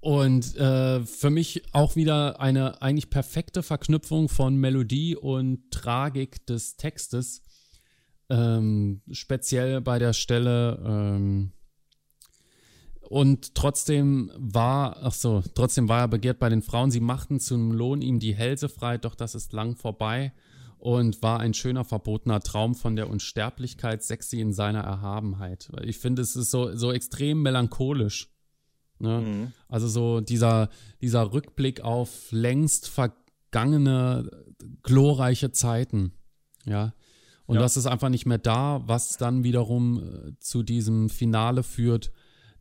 Und 0.00 0.56
äh, 0.56 1.04
für 1.04 1.30
mich 1.30 1.62
auch 1.72 1.94
wieder 1.94 2.40
eine 2.40 2.80
eigentlich 2.80 3.10
perfekte 3.10 3.62
Verknüpfung 3.62 4.28
von 4.28 4.56
Melodie 4.56 5.14
und 5.14 5.70
Tragik 5.70 6.46
des 6.46 6.76
Textes. 6.76 7.42
Ähm, 8.30 9.02
speziell 9.10 9.80
bei 9.80 9.98
der 9.98 10.14
Stelle, 10.14 10.82
ähm, 10.86 11.52
und 13.10 13.56
trotzdem 13.56 14.30
war, 14.36 14.98
ach 15.02 15.12
so, 15.12 15.42
trotzdem 15.56 15.88
war 15.88 16.02
er 16.02 16.08
begehrt 16.08 16.38
bei 16.38 16.48
den 16.48 16.62
Frauen. 16.62 16.92
Sie 16.92 17.00
machten 17.00 17.40
zum 17.40 17.72
Lohn 17.72 18.02
ihm 18.02 18.20
die 18.20 18.36
Hälse 18.36 18.68
frei, 18.68 18.98
doch 18.98 19.16
das 19.16 19.34
ist 19.34 19.52
lang 19.52 19.74
vorbei 19.74 20.32
und 20.78 21.20
war 21.20 21.40
ein 21.40 21.52
schöner 21.52 21.84
verbotener 21.84 22.38
Traum 22.38 22.76
von 22.76 22.94
der 22.94 23.10
Unsterblichkeit, 23.10 24.04
sexy 24.04 24.40
in 24.40 24.52
seiner 24.52 24.82
Erhabenheit. 24.82 25.70
Ich 25.82 25.98
finde, 25.98 26.22
es 26.22 26.36
ist 26.36 26.52
so, 26.52 26.74
so 26.76 26.92
extrem 26.92 27.42
melancholisch. 27.42 28.28
Ne? 29.00 29.20
Mhm. 29.20 29.52
Also 29.68 29.88
so 29.88 30.20
dieser, 30.20 30.68
dieser 31.00 31.32
Rückblick 31.32 31.80
auf 31.80 32.28
längst 32.30 32.88
vergangene, 32.88 34.30
glorreiche 34.82 35.52
Zeiten. 35.52 36.12
Ja. 36.64 36.92
Und 37.46 37.56
Ja. 37.56 37.62
das 37.62 37.76
ist 37.76 37.86
einfach 37.86 38.10
nicht 38.10 38.26
mehr 38.26 38.38
da, 38.38 38.82
was 38.86 39.16
dann 39.16 39.42
wiederum 39.42 39.98
äh, 39.98 40.32
zu 40.40 40.62
diesem 40.62 41.08
Finale 41.08 41.62
führt, 41.62 42.12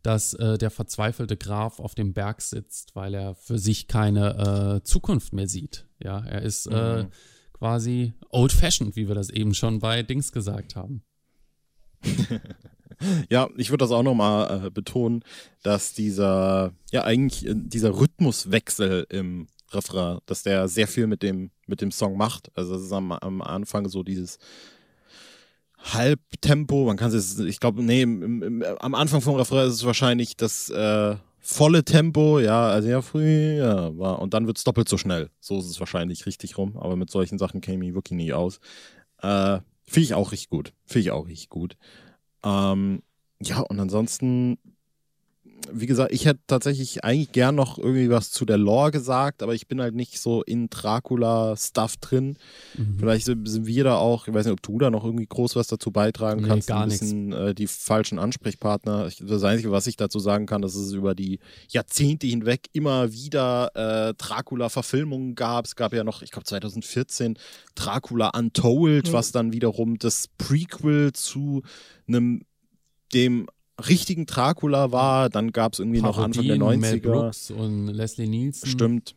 dass 0.01 0.33
äh, 0.33 0.57
der 0.57 0.71
verzweifelte 0.71 1.35
Graf 1.37 1.79
auf 1.79 1.93
dem 1.93 2.13
Berg 2.13 2.41
sitzt, 2.41 2.95
weil 2.95 3.13
er 3.13 3.35
für 3.35 3.59
sich 3.59 3.87
keine 3.87 4.79
äh, 4.79 4.83
Zukunft 4.83 5.33
mehr 5.33 5.47
sieht. 5.47 5.85
Ja, 6.01 6.19
er 6.23 6.41
ist 6.41 6.67
äh, 6.67 7.03
Mhm. 7.03 7.07
quasi 7.53 8.13
old-fashioned, 8.29 8.95
wie 8.95 9.07
wir 9.09 9.15
das 9.15 9.29
eben 9.29 9.53
schon 9.53 9.79
bei 9.79 10.01
Dings 10.03 10.31
gesagt 10.31 10.75
haben. 10.77 11.03
Ja, 13.29 13.49
ich 13.57 13.69
würde 13.69 13.83
das 13.83 13.91
auch 13.91 14.03
nochmal 14.03 14.65
äh, 14.65 14.69
betonen, 14.69 15.23
dass 15.63 15.93
dieser, 15.93 16.73
ja, 16.91 17.03
eigentlich 17.03 17.45
äh, 17.47 17.53
dieser 17.55 17.97
Rhythmuswechsel 17.97 19.07
im 19.09 19.47
Refrain, 19.71 20.19
dass 20.25 20.43
der 20.43 20.67
sehr 20.67 20.87
viel 20.87 21.07
mit 21.07 21.23
dem, 21.23 21.51
mit 21.67 21.81
dem 21.81 21.91
Song 21.91 22.17
macht. 22.17 22.51
Also 22.55 22.75
es 22.75 22.83
ist 22.83 22.91
am, 22.91 23.11
am 23.11 23.41
Anfang 23.41 23.87
so 23.87 24.03
dieses 24.03 24.39
Halbtempo, 25.77 26.85
man 26.85 26.97
kann 26.97 27.11
es, 27.13 27.39
ich 27.39 27.59
glaube, 27.59 27.83
nee, 27.83 28.01
im, 28.01 28.43
im, 28.43 28.63
am 28.79 28.95
Anfang 28.95 29.21
vom 29.21 29.35
Refrain 29.35 29.67
ist 29.67 29.75
es 29.75 29.85
wahrscheinlich 29.85 30.35
das 30.35 30.69
äh, 30.69 31.15
volle 31.39 31.85
Tempo, 31.85 32.39
ja, 32.39 32.67
also 32.67 32.89
ja, 32.89 33.01
früh, 33.01 33.57
ja, 33.57 33.97
war, 33.97 34.19
und 34.19 34.33
dann 34.33 34.45
wird 34.45 34.57
es 34.57 34.63
doppelt 34.65 34.89
so 34.89 34.97
schnell. 34.97 35.29
So 35.39 35.59
ist 35.59 35.69
es 35.69 35.79
wahrscheinlich 35.79 36.25
richtig 36.25 36.57
rum, 36.57 36.77
aber 36.77 36.95
mit 36.95 37.09
solchen 37.09 37.37
Sachen 37.37 37.61
käme 37.61 37.85
ich 37.87 37.93
wirklich 37.93 38.17
nie 38.17 38.33
aus. 38.33 38.59
Äh, 39.21 39.59
Finde 39.85 40.05
ich 40.05 40.13
auch 40.13 40.31
richtig 40.31 40.49
gut. 40.49 40.73
Finde 40.85 40.99
ich 41.01 41.11
auch 41.11 41.27
richtig 41.27 41.49
gut. 41.49 41.77
Ähm, 42.43 43.03
ja, 43.41 43.59
und 43.61 43.79
ansonsten, 43.79 44.57
wie 45.71 45.85
gesagt, 45.85 46.11
ich 46.11 46.25
hätte 46.25 46.39
tatsächlich 46.47 47.03
eigentlich 47.03 47.31
gern 47.31 47.55
noch 47.55 47.77
irgendwie 47.77 48.09
was 48.09 48.31
zu 48.31 48.45
der 48.45 48.57
Lore 48.57 48.91
gesagt, 48.91 49.43
aber 49.43 49.53
ich 49.53 49.67
bin 49.67 49.81
halt 49.81 49.93
nicht 49.95 50.19
so 50.19 50.41
in 50.43 50.69
Dracula-Stuff 50.69 51.97
drin. 51.97 52.37
Mhm. 52.77 52.97
Vielleicht 52.99 53.25
sind 53.25 53.65
wir 53.65 53.83
da 53.83 53.97
auch, 53.97 54.27
ich 54.27 54.33
weiß 54.33 54.45
nicht, 54.45 54.53
ob 54.53 54.61
du 54.61 54.77
da 54.79 54.89
noch 54.89 55.05
irgendwie 55.05 55.27
groß 55.27 55.55
was 55.55 55.67
dazu 55.67 55.91
beitragen 55.91 56.41
Nee, 56.41 56.47
kannst. 56.47 56.67
gar 56.67 56.83
ein 56.83 56.89
bisschen 56.89 57.33
äh, 57.33 57.53
die 57.53 57.67
falschen 57.67 58.19
Ansprechpartner. 58.19 59.07
Ich, 59.07 59.23
das 59.25 59.43
Einzige, 59.43 59.71
was 59.71 59.87
ich 59.87 59.95
dazu 59.95 60.19
sagen 60.19 60.45
kann, 60.45 60.61
dass 60.61 60.75
es 60.75 60.93
über 60.93 61.15
die 61.15 61.39
Jahrzehnte 61.69 62.27
hinweg 62.27 62.67
immer 62.73 63.11
wieder 63.11 64.09
äh, 64.09 64.13
Dracula-Verfilmungen 64.15 65.35
gab. 65.35 65.65
Es 65.65 65.75
gab 65.75 65.93
ja 65.93 66.03
noch, 66.03 66.21
ich 66.21 66.31
glaube 66.31 66.45
2014, 66.45 67.37
Dracula 67.75 68.29
Untold, 68.29 69.13
was 69.13 69.31
dann 69.31 69.53
wiederum 69.53 69.97
das 69.97 70.29
Prequel 70.37 71.13
zu 71.13 71.63
einem 72.07 72.41
dem 73.13 73.47
richtigen 73.87 74.25
Dracula 74.25 74.91
war. 74.91 75.29
Dann 75.29 75.51
gab 75.51 75.73
es 75.73 75.79
irgendwie 75.79 76.01
noch 76.01 76.17
Anfang 76.17 76.45
der 76.45 76.57
Parodien, 76.57 76.79
Mel 76.79 76.93
90er. 76.95 77.01
Brooks 77.01 77.51
und 77.51 77.87
Leslie 77.87 78.27
Nielsen. 78.27 78.67
Stimmt. 78.67 79.15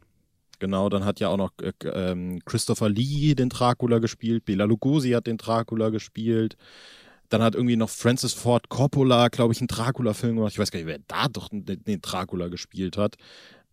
Genau, 0.59 0.88
dann 0.88 1.05
hat 1.05 1.18
ja 1.18 1.29
auch 1.29 1.37
noch 1.37 1.51
äh, 1.61 1.72
ähm, 1.88 2.38
Christopher 2.44 2.88
Lee 2.88 3.35
den 3.35 3.48
Dracula 3.48 3.98
gespielt, 3.98 4.44
Bela 4.44 4.64
Lugosi 4.64 5.11
hat 5.11 5.27
den 5.27 5.37
Dracula 5.37 5.90
gespielt. 5.90 6.57
Dann 7.31 7.42
hat 7.42 7.55
irgendwie 7.55 7.77
noch 7.77 7.88
Francis 7.88 8.33
Ford 8.35 8.68
Coppola, 8.68 9.29
glaube 9.29 9.55
ich, 9.55 9.61
einen 9.61 9.66
Dracula-Film 9.66 10.37
gemacht. 10.37 10.53
Ich 10.53 10.59
weiß 10.59 10.70
gar 10.70 10.79
nicht, 10.79 10.87
wer 10.87 11.01
da 11.09 11.29
doch 11.29 11.48
den, 11.48 11.64
den 11.64 12.01
Dracula 12.01 12.48
gespielt 12.48 12.96
hat. 12.96 13.16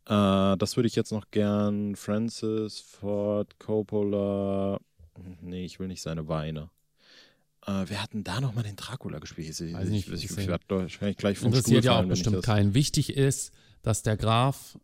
Äh, 0.06 0.58
das 0.58 0.78
würde 0.78 0.88
ich 0.88 0.95
jetzt 0.95 1.12
noch 1.12 1.25
gern. 1.30 1.95
Francis 1.95 2.80
Ford 2.80 3.60
Coppola. 3.60 4.80
Nee, 5.41 5.65
ich 5.65 5.80
will 5.80 5.89
nicht 5.89 6.02
seine 6.02 6.28
Weine. 6.28 6.69
Äh, 7.65 7.86
wer 7.88 8.02
hat 8.02 8.13
denn 8.13 8.24
da 8.24 8.39
nochmal 8.39 8.63
den 8.63 8.76
Dracula 8.76 9.19
gespielt? 9.19 9.60
Ich, 9.60 9.74
Weiß 9.74 9.89
nicht, 9.89 10.08
ich, 10.08 10.13
ich, 10.26 10.38
ich 10.38 10.48
werde 10.48 10.63
wahrscheinlich 10.69 11.17
gleich 11.17 11.38
vom 11.38 11.48
Interessiert 11.48 11.84
Stuhl 11.84 11.93
ja 11.93 12.00
auch 12.00 12.08
bestimmt 12.08 12.43
keinen. 12.43 12.74
Wichtig 12.74 13.15
ist, 13.15 13.52
dass 13.82 14.02
der 14.02 14.17
Graf, 14.17 14.78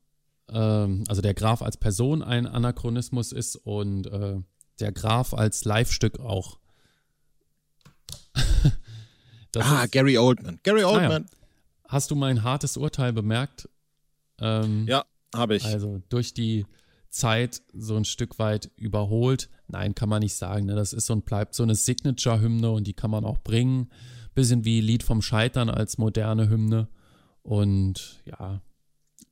ähm, 0.50 1.04
also 1.08 1.22
der 1.22 1.34
Graf 1.34 1.62
als 1.62 1.78
Person 1.78 2.22
ein 2.22 2.48
Anachronismus 2.48 3.32
ist 3.32 3.56
und 3.56 4.08
äh, 4.08 4.38
der 4.80 4.92
Graf 4.92 5.34
als 5.34 5.66
Live-Stück 5.66 6.20
auch. 6.20 6.60
Ah, 9.58 9.86
ist, 9.86 9.94
Gary 9.94 10.18
Oldman. 10.18 10.60
Gary 10.64 10.82
ja. 10.82 10.90
Oldman. 10.90 11.28
hast 11.88 12.12
du 12.12 12.16
mein 12.16 12.44
hartes 12.44 12.76
Urteil 12.76 13.14
bemerkt? 13.14 13.70
Ähm, 14.38 14.86
Ja, 14.86 15.06
habe 15.34 15.56
ich. 15.56 15.64
Also 15.64 16.02
durch 16.10 16.34
die 16.34 16.66
Zeit 17.10 17.62
so 17.74 17.96
ein 17.96 18.04
Stück 18.04 18.38
weit 18.38 18.70
überholt. 18.76 19.50
Nein, 19.68 19.96
kann 19.96 20.10
man 20.10 20.22
nicht 20.22 20.36
sagen. 20.36 20.66
Ne? 20.66 20.76
Das 20.76 20.94
ist 20.94 21.10
und 21.10 21.26
bleibt 21.26 21.56
so 21.56 21.64
eine 21.64 21.76
Signature-Hymne 21.76 22.72
und 22.72 22.86
die 22.86 22.94
kann 22.94 23.12
man 23.12 23.26
auch 23.26 23.40
bringen. 23.40 23.90
Bisschen 24.34 24.66
wie 24.66 24.82
Lied 24.82 25.04
vom 25.04 25.22
Scheitern 25.22 25.70
als 25.70 25.98
moderne 25.98 26.50
Hymne. 26.50 26.88
Und 27.42 28.22
ja, 28.26 28.62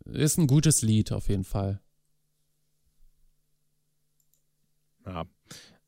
ist 0.05 0.37
ein 0.37 0.47
gutes 0.47 0.81
Lied 0.81 1.11
auf 1.11 1.29
jeden 1.29 1.43
Fall. 1.43 1.81
Ja. 5.05 5.25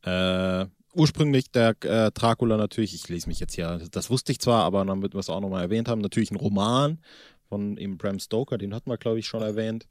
Äh, 0.04 0.68
ursprünglich 0.94 1.52
der 1.52 1.76
äh, 1.84 2.12
Dracula 2.12 2.58
natürlich, 2.58 2.94
ich 2.94 3.08
lese 3.10 3.28
mich 3.28 3.40
jetzt 3.40 3.56
hier, 3.56 3.82
das 3.92 4.10
wusste 4.10 4.32
ich 4.32 4.40
zwar, 4.40 4.64
aber 4.64 4.84
damit 4.86 5.14
wir 5.14 5.20
es 5.20 5.30
auch 5.30 5.42
nochmal 5.42 5.64
erwähnt 5.64 5.88
haben, 5.88 6.02
natürlich 6.02 6.32
ein 6.32 6.38
Roman 6.38 7.00
von 7.48 7.78
eben 7.78 7.98
Bram 7.98 8.20
Stoker, 8.20 8.58
den 8.58 8.74
hatten 8.74 8.90
wir, 8.90 8.98
glaube 8.98 9.20
ich, 9.20 9.28
schon 9.28 9.42
erwähnt. 9.42 9.88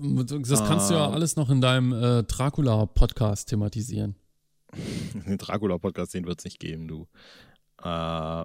Das 0.00 0.64
kannst 0.66 0.90
du 0.90 0.94
ja 0.94 1.06
Ah. 1.06 1.12
alles 1.12 1.36
noch 1.36 1.50
in 1.50 1.60
deinem 1.60 1.92
äh, 1.92 2.22
Dracula-Podcast 2.24 3.48
thematisieren. 3.48 4.14
Den 5.26 5.38
Dracula-Podcast, 5.38 6.14
den 6.14 6.26
wird 6.26 6.38
es 6.40 6.44
nicht 6.44 6.60
geben, 6.60 6.86
du. 6.88 7.06
Äh, 7.82 8.44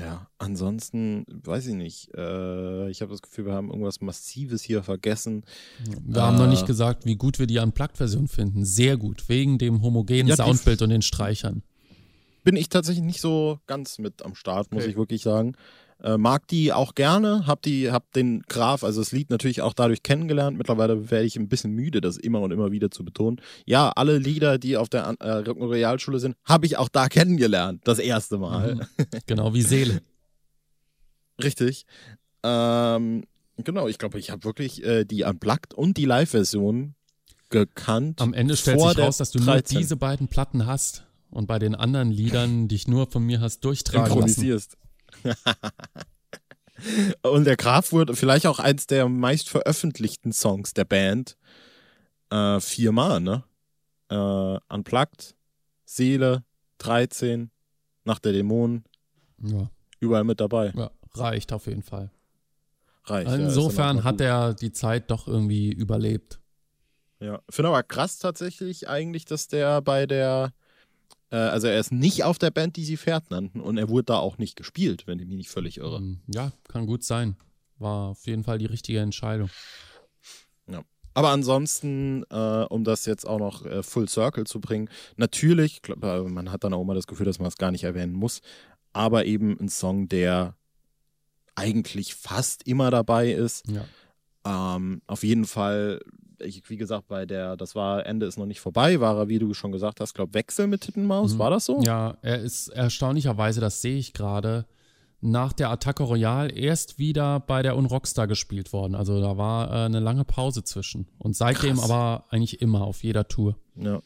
ja, 0.00 0.26
ansonsten, 0.38 1.24
weiß 1.28 1.68
ich 1.68 1.74
nicht. 1.74 2.10
Äh, 2.16 2.90
ich 2.90 3.02
habe 3.02 3.12
das 3.12 3.22
Gefühl, 3.22 3.46
wir 3.46 3.52
haben 3.54 3.68
irgendwas 3.70 4.00
Massives 4.00 4.62
hier 4.62 4.82
vergessen. 4.82 5.44
Wir 6.04 6.22
haben 6.22 6.36
noch 6.38 6.46
Äh. 6.46 6.50
nicht 6.50 6.66
gesagt, 6.66 7.06
wie 7.06 7.16
gut 7.16 7.38
wir 7.38 7.46
die 7.46 7.58
Unplugged-Version 7.58 8.26
finden. 8.28 8.64
Sehr 8.64 8.96
gut, 8.96 9.28
wegen 9.28 9.58
dem 9.58 9.82
homogenen 9.82 10.26
Ja, 10.28 10.36
Soundbild 10.36 10.82
und 10.82 10.90
den 10.90 11.02
Streichern. 11.02 11.62
bin 12.42 12.56
ich 12.56 12.68
tatsächlich 12.68 13.04
nicht 13.04 13.20
so 13.20 13.58
ganz 13.66 13.98
mit 13.98 14.22
am 14.22 14.34
Start, 14.34 14.72
muss 14.72 14.82
Okay. 14.82 14.90
ich 14.92 14.96
wirklich 14.96 15.22
sagen. 15.22 15.54
Äh, 16.02 16.18
mag 16.18 16.46
die 16.48 16.72
auch 16.72 16.94
gerne, 16.94 17.46
hab 17.46 17.62
die, 17.62 17.90
hab 17.90 18.12
den 18.12 18.42
Graf, 18.42 18.84
also 18.84 19.00
das 19.00 19.12
Lied 19.12 19.30
natürlich 19.30 19.62
auch 19.62 19.72
dadurch 19.72 20.02
kennengelernt. 20.02 20.58
Mittlerweile 20.58 21.10
werde 21.10 21.24
ich 21.24 21.36
ein 21.36 21.48
bisschen 21.48 21.72
müde, 21.72 22.02
das 22.02 22.18
immer 22.18 22.40
und 22.42 22.50
immer 22.50 22.70
wieder 22.70 22.90
zu 22.90 23.04
betonen. 23.04 23.40
Ja, 23.64 23.90
alle 23.96 24.18
Lieder, 24.18 24.58
die 24.58 24.76
auf 24.76 24.90
der 24.90 25.14
äh, 25.20 25.30
Realschule 25.30 26.18
sind, 26.18 26.36
habe 26.44 26.66
ich 26.66 26.76
auch 26.76 26.90
da 26.90 27.08
kennengelernt, 27.08 27.80
das 27.84 27.98
erste 27.98 28.36
Mal. 28.36 28.74
Mhm. 28.74 29.06
Genau 29.26 29.54
wie 29.54 29.62
Seele. 29.62 30.02
Richtig. 31.42 31.86
Ähm, 32.42 33.24
genau, 33.56 33.88
ich 33.88 33.98
glaube, 33.98 34.18
ich 34.18 34.30
habe 34.30 34.44
wirklich 34.44 34.84
äh, 34.84 35.04
die 35.04 35.24
Unplugged 35.24 35.72
und 35.72 35.96
die 35.96 36.04
Live-Version 36.04 36.94
gekannt. 37.48 38.20
Am 38.20 38.34
Ende 38.34 38.56
stellt 38.56 38.78
vor 38.78 38.90
sich 38.90 38.98
raus, 38.98 39.16
dass 39.16 39.30
du 39.30 39.38
nur 39.38 39.46
13. 39.46 39.78
diese 39.78 39.96
beiden 39.96 40.28
Platten 40.28 40.66
hast 40.66 41.04
und 41.30 41.46
bei 41.46 41.58
den 41.58 41.74
anderen 41.74 42.10
Liedern 42.10 42.68
dich 42.68 42.86
nur 42.88 43.10
von 43.10 43.24
mir 43.24 43.40
hast 43.40 43.64
durchtragen 43.64 44.18
lassen. 44.18 44.60
Und 47.22 47.44
der 47.44 47.56
Graf 47.56 47.92
wurde 47.92 48.14
vielleicht 48.14 48.46
auch 48.46 48.58
eins 48.58 48.86
der 48.86 49.08
meist 49.08 49.48
veröffentlichten 49.48 50.32
Songs 50.32 50.74
der 50.74 50.84
Band. 50.84 51.36
Äh, 52.30 52.60
viermal, 52.60 53.20
ne? 53.20 53.44
Äh, 54.10 54.58
Unplugged, 54.74 55.34
Seele, 55.84 56.44
13, 56.78 57.50
Nach 58.04 58.18
der 58.18 58.32
Dämonen, 58.32 58.84
Ja, 59.42 59.70
überall 60.00 60.24
mit 60.24 60.40
dabei. 60.40 60.72
ja, 60.76 60.90
reicht 61.14 61.52
auf 61.52 61.66
jeden 61.66 61.82
Fall. 61.82 62.10
Reicht. 63.04 63.30
ja, 63.30 63.36
Insofern 63.36 64.00
auch 64.00 64.04
hat 64.04 64.20
er 64.20 64.54
die 64.54 64.72
Zeit 64.72 65.10
doch 65.10 65.26
irgendwie 65.26 65.72
überlebt. 65.72 66.40
Ja, 67.20 67.40
finde 67.48 67.70
aber 67.70 67.82
krass 67.82 68.18
tatsächlich 68.18 68.88
eigentlich, 68.88 69.24
dass 69.24 69.48
der 69.48 69.80
bei 69.80 70.06
der, 70.06 70.52
also 71.30 71.66
er 71.66 71.80
ist 71.80 71.92
nicht 71.92 72.24
auf 72.24 72.38
der 72.38 72.50
Band, 72.50 72.76
die 72.76 72.84
sie 72.84 72.96
Pferd 72.96 73.30
nannten 73.30 73.60
und 73.60 73.78
er 73.78 73.88
wurde 73.88 74.04
da 74.04 74.18
auch 74.18 74.38
nicht 74.38 74.56
gespielt, 74.56 75.06
wenn 75.06 75.18
ich 75.18 75.26
mich 75.26 75.36
nicht 75.36 75.50
völlig 75.50 75.78
irre. 75.78 75.96
Ähm, 75.96 76.20
Ja, 76.26 76.52
kann 76.68 76.86
gut 76.86 77.02
sein. 77.02 77.36
War 77.78 78.10
auf 78.10 78.26
jeden 78.26 78.44
Fall 78.44 78.58
die 78.58 78.66
richtige 78.66 79.00
Entscheidung. 79.00 79.50
Aber 81.16 81.30
ansonsten, 81.30 82.24
äh, 82.28 82.66
um 82.68 82.84
das 82.84 83.06
jetzt 83.06 83.26
auch 83.26 83.38
noch 83.38 83.64
äh, 83.64 83.82
Full 83.82 84.06
Circle 84.06 84.44
zu 84.44 84.60
bringen, 84.60 84.90
natürlich, 85.16 85.80
glaub, 85.80 86.04
äh, 86.04 86.20
man 86.24 86.52
hat 86.52 86.62
dann 86.62 86.74
auch 86.74 86.82
immer 86.82 86.94
das 86.94 87.06
Gefühl, 87.06 87.24
dass 87.24 87.38
man 87.38 87.48
es 87.48 87.56
gar 87.56 87.70
nicht 87.70 87.84
erwähnen 87.84 88.12
muss, 88.12 88.42
aber 88.92 89.24
eben 89.24 89.58
ein 89.58 89.70
Song, 89.70 90.10
der 90.10 90.56
eigentlich 91.54 92.14
fast 92.14 92.66
immer 92.68 92.90
dabei 92.90 93.32
ist. 93.32 93.64
Ja. 93.66 94.76
Ähm, 94.76 95.00
auf 95.06 95.22
jeden 95.22 95.46
Fall, 95.46 96.02
ich, 96.40 96.68
wie 96.70 96.76
gesagt, 96.76 97.08
bei 97.08 97.26
der, 97.26 97.56
das 97.56 97.74
war 97.74 98.04
Ende 98.06 98.26
ist 98.26 98.38
noch 98.38 98.46
nicht 98.46 98.60
vorbei, 98.60 99.00
war 99.00 99.16
er, 99.18 99.28
wie 99.28 99.38
du 99.38 99.54
schon 99.54 99.72
gesagt 99.72 100.00
hast, 100.00 100.14
glaube 100.14 100.34
Wechsel 100.34 100.66
mit 100.66 100.82
Tittenmaus, 100.82 101.34
Mhm. 101.34 101.38
war 101.38 101.50
das 101.50 101.64
so? 101.66 101.80
Ja, 101.82 102.16
er 102.22 102.40
ist 102.40 102.68
erstaunlicherweise, 102.68 103.60
das 103.60 103.80
sehe 103.82 103.96
ich 103.96 104.12
gerade, 104.12 104.66
nach 105.20 105.52
der 105.54 105.70
Attacke 105.70 106.02
Royale 106.02 106.52
erst 106.52 106.98
wieder 106.98 107.40
bei 107.40 107.62
der 107.62 107.76
Unrockstar 107.76 108.26
gespielt 108.26 108.72
worden. 108.72 108.94
Also 108.94 109.20
da 109.20 109.36
war 109.38 109.70
äh, 109.70 109.86
eine 109.86 109.98
lange 109.98 110.24
Pause 110.24 110.62
zwischen. 110.62 111.08
Und 111.18 111.34
seitdem 111.34 111.76
Krass. 111.76 111.90
aber 111.90 112.24
eigentlich 112.30 112.60
immer 112.60 112.82
auf 112.82 113.02
jeder 113.02 113.26
Tour. 113.26 113.56
Ja. 113.76 114.00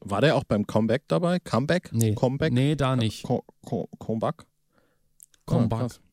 War 0.00 0.20
der 0.20 0.34
auch 0.36 0.44
beim 0.44 0.66
Comeback 0.66 1.06
dabei? 1.08 1.38
Comeback? 1.38 1.90
Nee, 1.92 2.14
Comeback? 2.14 2.52
nee 2.52 2.74
da 2.74 2.96
nicht. 2.96 3.22
Co 3.22 3.44
Co 3.64 3.88
Comeback? 3.98 4.44
Comeback. 5.46 5.78
Ah, 5.78 5.82
krass. 5.82 6.00
Ka 6.00 6.00
Ka 6.00 6.06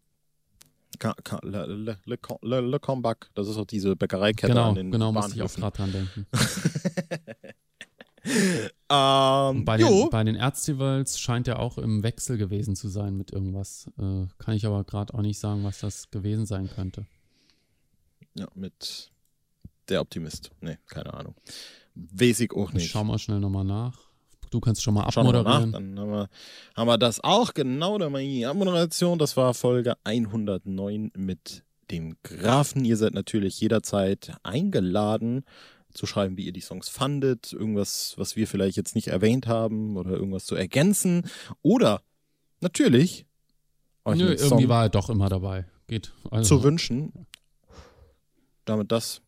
le, 1.44 1.66
le, 1.66 1.98
le, 2.42 2.62
le, 2.62 2.80
Comeback. 2.80 3.30
Das 3.36 3.48
ist 3.48 3.58
auch 3.58 3.66
diese 3.66 3.96
Bäckereikette 3.96 4.48
Genau, 4.54 4.70
an 4.70 4.76
den 4.76 4.92
genau, 4.92 5.12
musste 5.12 5.36
ich 5.36 5.42
auch 5.42 5.54
gerade 5.54 5.78
dran 5.78 5.92
denken. 5.92 6.26
Ähm, 8.90 9.66
bei, 9.66 9.78
den, 9.78 10.10
bei 10.10 10.24
den 10.24 10.36
Erztivals 10.36 11.20
scheint 11.20 11.48
er 11.48 11.60
auch 11.60 11.78
im 11.78 12.04
Wechsel 12.04 12.38
gewesen 12.38 12.76
zu 12.76 12.90
sein 12.90 13.16
mit 13.16 13.32
irgendwas. 13.32 13.88
Äh, 13.98 14.28
kann 14.38 14.56
ich 14.56 14.66
aber 14.66 14.84
gerade 14.84 15.14
auch 15.14 15.22
nicht 15.22 15.40
sagen, 15.40 15.64
was 15.64 15.80
das 15.80 16.10
gewesen 16.10 16.46
sein 16.46 16.70
könnte. 16.70 17.06
ja, 18.36 18.48
mit 18.56 19.12
der 19.90 20.02
Optimist. 20.02 20.52
Nee, 20.62 20.78
keine 20.88 21.14
Ahnung. 21.14 21.36
Ich 22.20 22.52
auch 22.52 22.70
Ich 22.70 22.74
nicht. 22.76 22.92
schau 22.92 23.04
mal 23.04 23.18
schnell 23.18 23.40
nochmal 23.40 23.66
nach. 23.66 24.07
Du 24.50 24.60
kannst 24.60 24.84
schon 24.84 24.94
mal 24.94 25.10
Schauen 25.12 25.28
wir 25.28 25.34
mal 25.34 25.44
nach, 25.44 25.56
abmoderieren. 25.56 25.96
dann 25.96 26.00
haben 26.00 26.12
wir, 26.12 26.30
haben 26.76 26.88
wir 26.88 26.98
das 26.98 27.24
auch. 27.24 27.54
Genau, 27.54 27.98
da 27.98 28.10
die 28.10 28.46
Abmoderation. 28.46 29.20
Das 29.20 29.38
war 29.38 29.54
Folge 29.54 29.96
109 30.04 31.12
mit 31.16 31.64
dem 31.92 32.16
Grafen. 32.24 32.86
Ihr 32.86 32.98
seid 32.98 33.14
natürlich 33.14 33.60
jederzeit 33.60 34.36
eingeladen 34.44 35.44
zu 35.94 36.06
schreiben, 36.06 36.38
wie 36.38 36.46
ihr 36.46 36.54
die 36.54 36.62
Songs 36.62 36.90
fandet, 36.90 37.54
irgendwas, 37.54 38.14
was 38.18 38.36
wir 38.36 38.48
vielleicht 38.48 38.78
jetzt 38.78 38.96
nicht 38.96 39.08
erwähnt 39.08 39.48
haben 39.48 39.98
oder 39.98 40.12
irgendwas 40.12 40.46
zu 40.46 40.56
ergänzen 40.56 41.28
oder 41.62 42.02
natürlich 42.62 43.26
euch 44.06 44.20
Nö, 44.20 44.34
irgendwie 44.34 44.70
war 44.70 44.84
er 44.84 44.90
doch 44.90 45.10
immer 45.10 45.28
dabei. 45.28 45.66
Geht. 45.88 46.14
Also, 46.32 46.58
zu 46.58 46.64
wünschen, 46.64 47.28
damit 48.66 48.92
das 48.92 49.22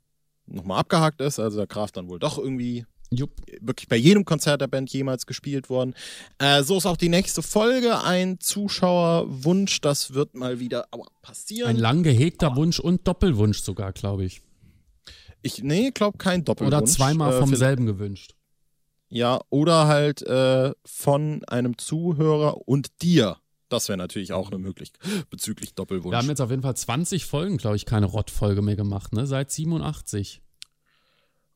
nochmal 0.46 0.80
abgehakt 0.80 1.22
ist, 1.22 1.40
also 1.40 1.58
der 1.58 1.68
Graf 1.68 1.92
dann 1.92 2.08
wohl 2.08 2.20
doch 2.20 2.38
irgendwie 2.38 2.86
Jupp. 3.12 3.32
wirklich 3.62 3.88
bei 3.88 3.96
jedem 3.96 4.24
Konzert 4.26 4.62
der 4.62 4.68
Band 4.68 4.92
jemals 4.92 5.26
gespielt 5.26 5.70
worden. 5.70 5.96
Äh, 6.38 6.64
so 6.64 6.78
ist 6.78 6.86
auch 6.86 6.98
die 6.98 7.10
nächste 7.10 7.42
Folge 7.42 8.04
ein 8.04 8.40
Zuschauerwunsch. 8.40 9.82
Das 9.82 10.14
wird 10.14 10.36
mal 10.36 10.60
wieder 10.60 10.88
aua, 10.92 11.08
passieren. 11.22 11.70
Ein 11.70 11.78
lang 11.78 12.04
gehegter 12.04 12.56
Wunsch 12.56 12.80
und 12.80 13.08
Doppelwunsch 13.08 13.60
sogar, 13.62 13.94
glaube 13.94 14.26
ich. 14.26 14.42
ich 15.42 15.64
nee, 15.64 15.92
glaube 15.92 16.18
kein 16.18 16.44
Doppelwunsch. 16.46 16.76
Oder 16.76 16.86
zweimal 16.86 17.34
Äh, 17.34 17.38
vom 17.40 17.48
vielleicht- 17.50 17.60
selben 17.60 17.86
gewünscht. 17.86 18.36
Ja, 19.12 19.40
oder 19.50 19.88
halt 19.88 20.22
äh, 20.22 20.72
von 20.86 21.44
einem 21.46 21.78
Zuhörer 21.80 22.68
und 22.68 23.02
dir. 23.02 23.38
Das 23.70 23.88
wäre 23.88 23.98
natürlich 23.98 24.34
auch 24.34 24.50
eine 24.52 24.60
Möglichkeit 24.60 25.30
bezüglich 25.32 25.74
Doppelwunsch. 25.74 26.12
Wir 26.14 26.18
haben 26.20 26.28
jetzt 26.30 26.42
auf 26.42 26.50
jeden 26.52 26.62
Fall 26.62 26.76
20 26.76 27.26
Folgen, 27.26 27.58
glaube 27.58 27.76
ich, 27.76 27.86
keine 27.86 28.06
Rottfolge 28.06 28.62
mehr 28.62 28.76
gemacht, 28.76 29.14
ne? 29.14 29.26
Seit 29.26 29.50
87. 29.52 30.42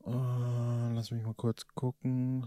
Äh, 0.06 0.94
lass 0.94 1.10
mich 1.10 1.22
mal 1.24 1.34
kurz 1.34 1.66
gucken. 1.74 2.46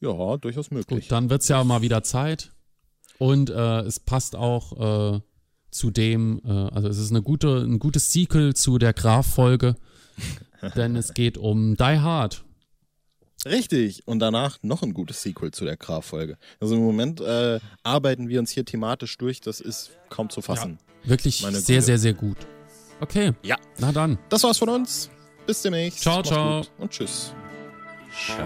Ja, 0.00 0.36
durchaus 0.36 0.70
möglich. 0.70 1.04
Gut, 1.04 1.12
dann 1.12 1.30
wird's 1.30 1.48
ja 1.48 1.62
mal 1.64 1.82
wieder 1.82 2.02
Zeit. 2.02 2.52
Und 3.18 3.50
äh, 3.50 3.80
es 3.80 3.98
passt 3.98 4.36
auch 4.36 5.16
äh, 5.16 5.20
zu 5.70 5.90
dem, 5.90 6.40
äh, 6.44 6.50
also 6.50 6.88
es 6.88 6.98
ist 6.98 7.10
eine 7.10 7.22
gute, 7.22 7.62
ein 7.62 7.78
gutes 7.78 8.12
Sequel 8.12 8.54
zu 8.54 8.78
der 8.78 8.92
Graf-Folge, 8.92 9.74
denn 10.76 10.94
es 10.94 11.14
geht 11.14 11.36
um 11.36 11.76
Die 11.76 11.82
Hard. 11.98 12.44
Richtig. 13.44 14.06
Und 14.06 14.18
danach 14.20 14.58
noch 14.62 14.82
ein 14.82 14.94
gutes 14.94 15.22
Sequel 15.22 15.50
zu 15.52 15.64
der 15.64 15.76
Graf-Folge. 15.76 16.38
Also 16.60 16.74
im 16.74 16.82
Moment 16.82 17.20
äh, 17.20 17.58
arbeiten 17.82 18.28
wir 18.28 18.40
uns 18.40 18.50
hier 18.50 18.64
thematisch 18.64 19.16
durch. 19.18 19.40
Das 19.40 19.60
ist 19.60 19.90
kaum 20.10 20.28
zu 20.30 20.40
fassen. 20.42 20.78
Wirklich 21.04 21.42
Meine 21.42 21.58
sehr, 21.60 21.76
Güte. 21.76 21.86
sehr, 21.86 21.98
sehr 21.98 22.14
gut. 22.14 22.36
Okay, 23.00 23.32
Ja. 23.42 23.56
na 23.78 23.92
dann. 23.92 24.18
Das 24.28 24.42
war's 24.42 24.58
von 24.58 24.68
uns. 24.68 25.08
Bis 25.48 25.62
demnächst. 25.62 26.00
Ciao, 26.00 26.16
Macht's 26.16 26.28
ciao. 26.28 26.58
gut 26.58 26.70
Und 26.76 26.90
tschüss. 26.90 27.32
shines. 28.12 28.38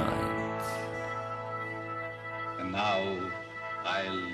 And 2.61 2.71
now 2.71 3.19
I'll 3.85 4.32